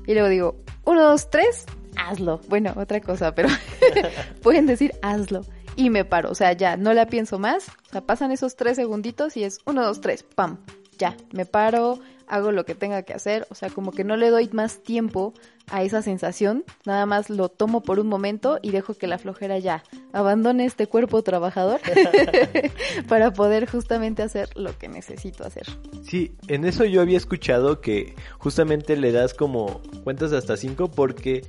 Y 0.07 0.15
luego 0.15 0.29
digo, 0.29 0.57
uno, 0.85 1.03
dos, 1.03 1.29
tres, 1.29 1.67
hazlo. 1.97 2.41
Bueno, 2.49 2.73
otra 2.77 3.01
cosa, 3.01 3.35
pero 3.35 3.51
pueden 4.43 4.67
decir 4.67 4.95
hazlo 5.03 5.45
y 5.81 5.89
me 5.89 6.05
paro. 6.05 6.31
O 6.31 6.35
sea, 6.35 6.53
ya 6.53 6.77
no 6.77 6.93
la 6.93 7.07
pienso 7.07 7.39
más. 7.39 7.69
O 7.69 7.93
sea, 7.93 8.03
pasan 8.03 8.33
esos 8.33 8.55
tres 8.55 8.77
segunditos 8.77 9.37
y 9.39 9.45
es 9.45 9.59
uno, 9.65 9.83
dos, 9.83 10.03
tres, 10.03 10.23
pam. 10.23 10.59
Ya, 10.99 11.17
me 11.33 11.47
paro, 11.47 11.99
hago 12.29 12.53
lo 12.53 12.67
que 12.67 12.75
tenga 12.75 13.03
que 13.03 13.15
hacer. 13.15 13.47
O 13.49 13.55
sea, 13.55 13.71
como 13.71 13.91
que 13.91 14.05
no 14.05 14.19
le 14.19 14.29
doy 14.29 14.51
más 14.53 14.83
tiempo 14.83 15.33
a 15.71 15.83
esa 15.83 16.03
sensación. 16.03 16.65
Nada 16.85 17.07
más 17.07 17.31
lo 17.31 17.49
tomo 17.49 17.81
por 17.81 17.99
un 17.99 18.09
momento 18.09 18.59
y 18.61 18.73
dejo 18.73 18.93
que 18.93 19.07
la 19.07 19.17
flojera 19.17 19.59
ya 19.59 19.83
abandone 20.13 20.67
este 20.67 20.87
cuerpo 20.87 21.23
trabajador 21.23 21.81
para 23.09 23.33
poder 23.33 23.67
justamente 23.67 24.23
hacer 24.23 24.51
lo 24.57 24.77
que 24.77 24.89
necesito 24.89 25.47
hacer. 25.47 25.65
Sí, 26.03 26.35
en 26.49 26.67
eso 26.67 26.85
yo 26.85 27.01
había 27.01 27.17
escuchado 27.17 27.81
que 27.81 28.15
justamente 28.37 28.97
le 28.97 29.13
das 29.13 29.33
como 29.33 29.81
cuentas 30.05 30.35
hasta 30.35 30.59
cinco 30.59 30.91
porque 30.91 31.43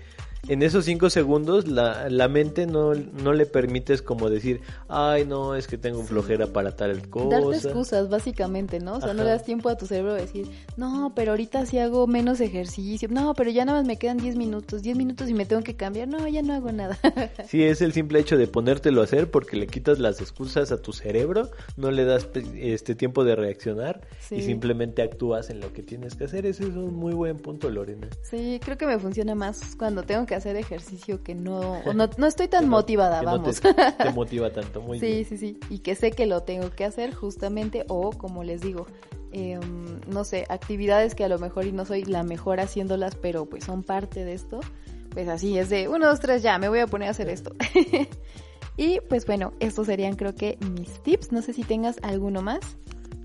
en 0.47 0.63
esos 0.63 0.85
cinco 0.85 1.09
segundos 1.09 1.67
la, 1.67 2.09
la 2.09 2.27
mente 2.27 2.65
no, 2.65 2.93
no 2.93 3.33
le 3.33 3.45
permites 3.45 4.01
como 4.01 4.29
decir, 4.29 4.61
ay 4.87 5.25
no, 5.25 5.55
es 5.55 5.67
que 5.67 5.77
tengo 5.77 6.03
flojera 6.03 6.47
para 6.47 6.75
tal 6.75 7.09
cosa. 7.09 7.39
Darte 7.39 7.55
excusas, 7.57 8.09
básicamente, 8.09 8.79
¿no? 8.79 8.95
O 8.95 9.01
sea, 9.01 9.13
no 9.13 9.23
le 9.23 9.29
das 9.29 9.43
tiempo 9.43 9.69
a 9.69 9.77
tu 9.77 9.85
cerebro 9.85 10.13
de 10.13 10.21
decir, 10.21 10.47
no, 10.77 11.13
pero 11.15 11.31
ahorita 11.31 11.65
sí 11.65 11.77
hago 11.77 12.07
menos 12.07 12.39
ejercicio, 12.41 13.07
no, 13.11 13.33
pero 13.33 13.49
ya 13.49 13.65
nada 13.65 13.79
más 13.79 13.87
me 13.87 13.97
quedan 13.97 14.17
10 14.17 14.35
minutos, 14.35 14.81
10 14.81 14.97
minutos 14.97 15.29
y 15.29 15.33
me 15.33 15.45
tengo 15.45 15.61
que 15.63 15.75
cambiar, 15.75 16.07
no, 16.07 16.27
ya 16.27 16.41
no 16.41 16.53
hago 16.53 16.71
nada. 16.71 16.97
sí, 17.47 17.63
es 17.63 17.81
el 17.81 17.93
simple 17.93 18.19
hecho 18.19 18.37
de 18.37 18.47
ponértelo 18.47 19.01
a 19.01 19.03
hacer 19.03 19.29
porque 19.29 19.57
le 19.57 19.67
quitas 19.67 19.99
las 19.99 20.21
excusas 20.21 20.71
a 20.71 20.81
tu 20.81 20.93
cerebro, 20.93 21.49
no 21.77 21.91
le 21.91 22.05
das 22.05 22.27
este 22.55 22.95
tiempo 22.95 23.23
de 23.23 23.35
reaccionar 23.35 24.01
y 24.29 24.41
simplemente 24.41 25.01
actúas 25.01 25.49
en 25.49 25.59
lo 25.59 25.73
que 25.73 25.83
tienes 25.83 26.15
que 26.15 26.25
hacer. 26.25 26.45
Ese 26.45 26.63
es 26.63 26.69
un 26.69 26.95
muy 26.95 27.13
buen 27.13 27.37
punto, 27.37 27.69
Lorena. 27.69 28.07
Sí, 28.21 28.59
creo 28.63 28.77
que 28.77 28.85
me 28.85 28.97
funciona 28.99 29.35
más 29.35 29.75
cuando 29.75 30.03
tengo 30.03 30.25
que 30.25 30.30
que 30.31 30.35
hacer 30.35 30.55
ejercicio 30.55 31.21
que 31.23 31.35
no, 31.35 31.83
no, 31.93 32.09
no, 32.17 32.25
estoy 32.25 32.47
tan 32.47 32.69
motivada, 32.69 33.21
vamos. 33.21 33.61
No 33.61 33.75
te, 33.75 33.91
te, 33.91 34.09
motiva 34.15 34.49
tanto, 34.49 34.79
muy 34.79 34.97
sí, 34.97 35.05
bien. 35.05 35.25
Sí, 35.25 35.37
sí, 35.37 35.37
sí. 35.37 35.59
Y 35.69 35.79
que 35.79 35.95
sé 35.95 36.11
que 36.11 36.25
lo 36.25 36.43
tengo 36.43 36.69
que 36.69 36.85
hacer 36.85 37.13
justamente, 37.13 37.83
o 37.89 38.11
como 38.11 38.45
les 38.45 38.61
digo, 38.61 38.87
eh, 39.33 39.59
no 40.07 40.23
sé, 40.23 40.45
actividades 40.47 41.15
que 41.15 41.25
a 41.25 41.27
lo 41.27 41.37
mejor 41.37 41.65
y 41.65 41.73
no 41.73 41.83
soy 41.83 42.05
la 42.05 42.23
mejor 42.23 42.61
haciéndolas, 42.61 43.15
pero 43.15 43.45
pues 43.45 43.65
son 43.65 43.83
parte 43.83 44.23
de 44.23 44.31
esto. 44.31 44.61
Pues 45.09 45.27
así 45.27 45.57
es 45.57 45.69
de 45.69 45.89
uno, 45.89 46.07
dos, 46.07 46.21
tres, 46.21 46.41
ya, 46.41 46.57
me 46.57 46.69
voy 46.69 46.79
a 46.79 46.87
poner 46.87 47.09
a 47.09 47.11
hacer 47.11 47.27
esto. 47.27 47.53
y 48.77 49.01
pues 49.01 49.25
bueno, 49.25 49.51
estos 49.59 49.87
serían 49.87 50.15
creo 50.15 50.33
que 50.33 50.57
mis 50.77 51.03
tips. 51.03 51.33
No 51.33 51.41
sé 51.41 51.51
si 51.51 51.63
tengas 51.63 51.97
alguno 52.03 52.41
más. 52.41 52.61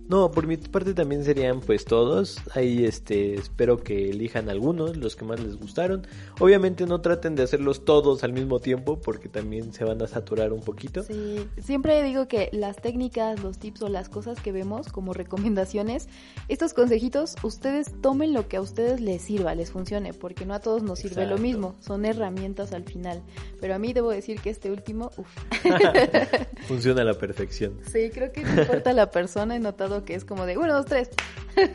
No, 0.09 0.31
por 0.31 0.47
mi 0.47 0.57
parte 0.57 0.95
también 0.95 1.25
serían 1.25 1.61
pues 1.61 1.85
todos. 1.85 2.39
Ahí 2.55 2.85
este 2.85 3.35
espero 3.35 3.83
que 3.83 4.11
elijan 4.11 4.49
algunos, 4.49 4.97
los 4.97 5.17
que 5.17 5.25
más 5.25 5.41
les 5.41 5.57
gustaron. 5.57 6.07
Obviamente 6.39 6.87
no 6.87 7.01
traten 7.01 7.35
de 7.35 7.43
hacerlos 7.43 7.85
todos 7.85 8.23
al 8.23 8.33
mismo 8.33 8.61
tiempo 8.61 9.01
porque 9.01 9.29
también 9.29 9.73
se 9.73 9.85
van 9.85 10.01
a 10.03 10.07
saturar 10.07 10.53
un 10.53 10.61
poquito. 10.61 11.03
Sí, 11.03 11.49
siempre 11.59 12.03
digo 12.05 12.29
que 12.29 12.51
las 12.53 12.77
técnicas, 12.77 13.43
los 13.43 13.59
tips 13.59 13.83
o 13.83 13.89
las 13.89 14.09
cosas 14.09 14.41
que 14.41 14.53
vemos 14.53 14.89
como 14.89 15.13
recomendaciones, 15.13 16.09
estos 16.49 16.73
consejitos, 16.73 17.35
ustedes 17.43 17.93
tomen 18.01 18.33
lo 18.33 18.49
que 18.49 18.59
a 18.59 18.61
ustedes 18.61 19.01
les 19.01 19.23
sirva, 19.23 19.55
les 19.55 19.73
funcione, 19.73 20.13
porque 20.13 20.47
no 20.47 20.55
a 20.55 20.61
todos 20.61 20.83
nos 20.83 21.01
sirve 21.01 21.23
Exacto. 21.23 21.37
lo 21.37 21.43
mismo, 21.43 21.75
son 21.81 22.05
herramientas 22.05 22.73
al 22.73 22.85
final. 22.85 23.23
Pero 23.61 23.75
a 23.75 23.79
mí 23.79 23.93
debo 23.93 24.11
decir 24.11 24.41
que 24.41 24.51
este 24.51 24.71
último, 24.71 25.11
uff. 25.17 25.29
Funciona 26.69 27.03
a 27.03 27.05
la 27.05 27.15
perfección. 27.15 27.79
Sí, 27.91 28.11
creo 28.13 28.33
que 28.33 28.43
no 28.43 28.63
importa 28.63 28.93
la 28.93 29.11
persona, 29.11 29.57
he 29.57 29.59
notado 29.59 29.96
que 30.05 30.15
es 30.15 30.25
como 30.25 30.47
de 30.47 30.57
uno, 30.59 30.75
dos, 30.75 30.87
tres. 30.87 31.11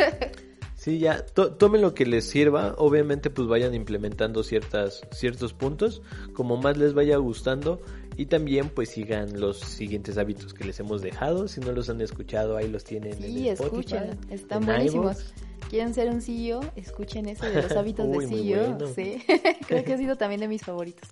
Sí, 0.75 0.97
ya, 0.97 1.23
to 1.23 1.53
tomen 1.53 1.79
lo 1.81 1.93
que 1.93 2.07
les 2.07 2.27
sirva, 2.27 2.73
obviamente 2.79 3.29
pues 3.29 3.47
vayan 3.47 3.75
implementando 3.75 4.41
ciertas, 4.41 5.01
ciertos 5.11 5.53
puntos, 5.53 6.01
como 6.33 6.57
más 6.57 6.75
les 6.75 6.95
vaya 6.95 7.17
gustando 7.17 7.83
y 8.17 8.25
también 8.25 8.67
pues 8.69 8.89
sigan 8.89 9.39
los 9.39 9.59
siguientes 9.59 10.17
hábitos 10.17 10.55
que 10.55 10.63
les 10.63 10.79
hemos 10.79 11.03
dejado, 11.03 11.47
si 11.47 11.61
no 11.61 11.71
los 11.71 11.87
han 11.91 12.01
escuchado 12.01 12.57
ahí 12.57 12.67
los 12.67 12.83
tienen 12.83 13.13
Sí, 13.21 13.47
en 13.49 13.53
Spotify, 13.53 13.75
escuchen, 13.95 14.17
están 14.31 14.63
en 14.63 14.65
buenísimos. 14.65 15.17
iVoox. 15.19 15.69
¿Quieren 15.69 15.93
ser 15.93 16.09
un 16.09 16.19
CEO? 16.19 16.61
Escuchen 16.75 17.29
ese 17.29 17.47
de 17.51 17.61
los 17.61 17.71
hábitos 17.77 18.07
Uy, 18.09 18.25
de 18.25 18.27
CEO. 18.35 18.69
bueno. 18.75 18.87
Sí, 18.95 19.23
creo 19.67 19.83
que 19.83 19.93
ha 19.93 19.97
sido 19.99 20.15
también 20.15 20.41
de 20.41 20.47
mis 20.47 20.63
favoritos. 20.63 21.07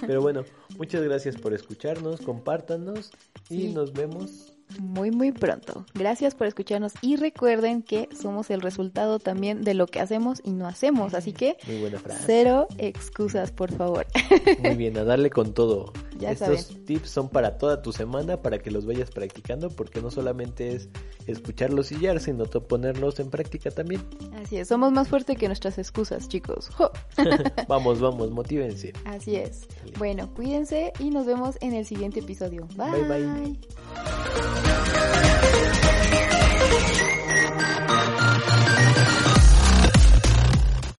Pero 0.00 0.22
bueno, 0.22 0.42
muchas 0.76 1.02
gracias 1.04 1.36
por 1.36 1.54
escucharnos, 1.54 2.20
compártanos 2.20 3.12
y 3.48 3.68
Sí. 3.68 3.72
nos 3.72 3.92
vemos. 3.92 4.53
Muy 4.80 5.10
muy 5.10 5.32
pronto. 5.32 5.84
Gracias 5.94 6.34
por 6.34 6.46
escucharnos 6.46 6.92
y 7.00 7.16
recuerden 7.16 7.82
que 7.82 8.08
somos 8.20 8.50
el 8.50 8.60
resultado 8.60 9.18
también 9.18 9.62
de 9.62 9.74
lo 9.74 9.86
que 9.86 10.00
hacemos 10.00 10.40
y 10.44 10.50
no 10.52 10.66
hacemos, 10.66 11.14
así 11.14 11.32
que 11.32 11.56
Muy 11.66 11.80
buena 11.80 11.98
frase. 11.98 12.22
cero 12.26 12.66
excusas, 12.78 13.52
por 13.52 13.72
favor. 13.72 14.06
Muy 14.62 14.74
bien, 14.76 14.96
a 14.98 15.04
darle 15.04 15.30
con 15.30 15.54
todo. 15.54 15.92
Ya 16.18 16.30
Estos 16.30 16.60
saben. 16.62 16.84
tips 16.84 17.10
son 17.10 17.28
para 17.28 17.58
toda 17.58 17.82
tu 17.82 17.92
semana, 17.92 18.40
para 18.40 18.58
que 18.58 18.70
los 18.70 18.86
vayas 18.86 19.10
practicando, 19.10 19.68
porque 19.68 20.00
no 20.00 20.10
solamente 20.10 20.74
es 20.74 20.88
escucharlos 21.26 21.90
y 21.92 22.00
ya, 22.00 22.18
sino 22.20 22.44
ponerlos 22.44 23.18
en 23.20 23.30
práctica 23.30 23.70
también. 23.70 24.02
Así 24.34 24.58
es, 24.58 24.68
somos 24.68 24.92
más 24.92 25.08
fuertes 25.08 25.36
que 25.36 25.46
nuestras 25.46 25.78
excusas, 25.78 26.28
chicos. 26.28 26.70
Vamos, 27.68 28.00
vamos, 28.00 28.30
motívense. 28.30 28.92
Así 29.04 29.36
es. 29.36 29.66
Bueno, 29.98 30.32
cuídense 30.34 30.92
y 30.98 31.10
nos 31.10 31.26
vemos 31.26 31.56
en 31.60 31.74
el 31.74 31.84
siguiente 31.86 32.20
episodio. 32.20 32.66
Bye, 32.76 33.02
bye. 33.08 33.26
bye. 33.26 33.58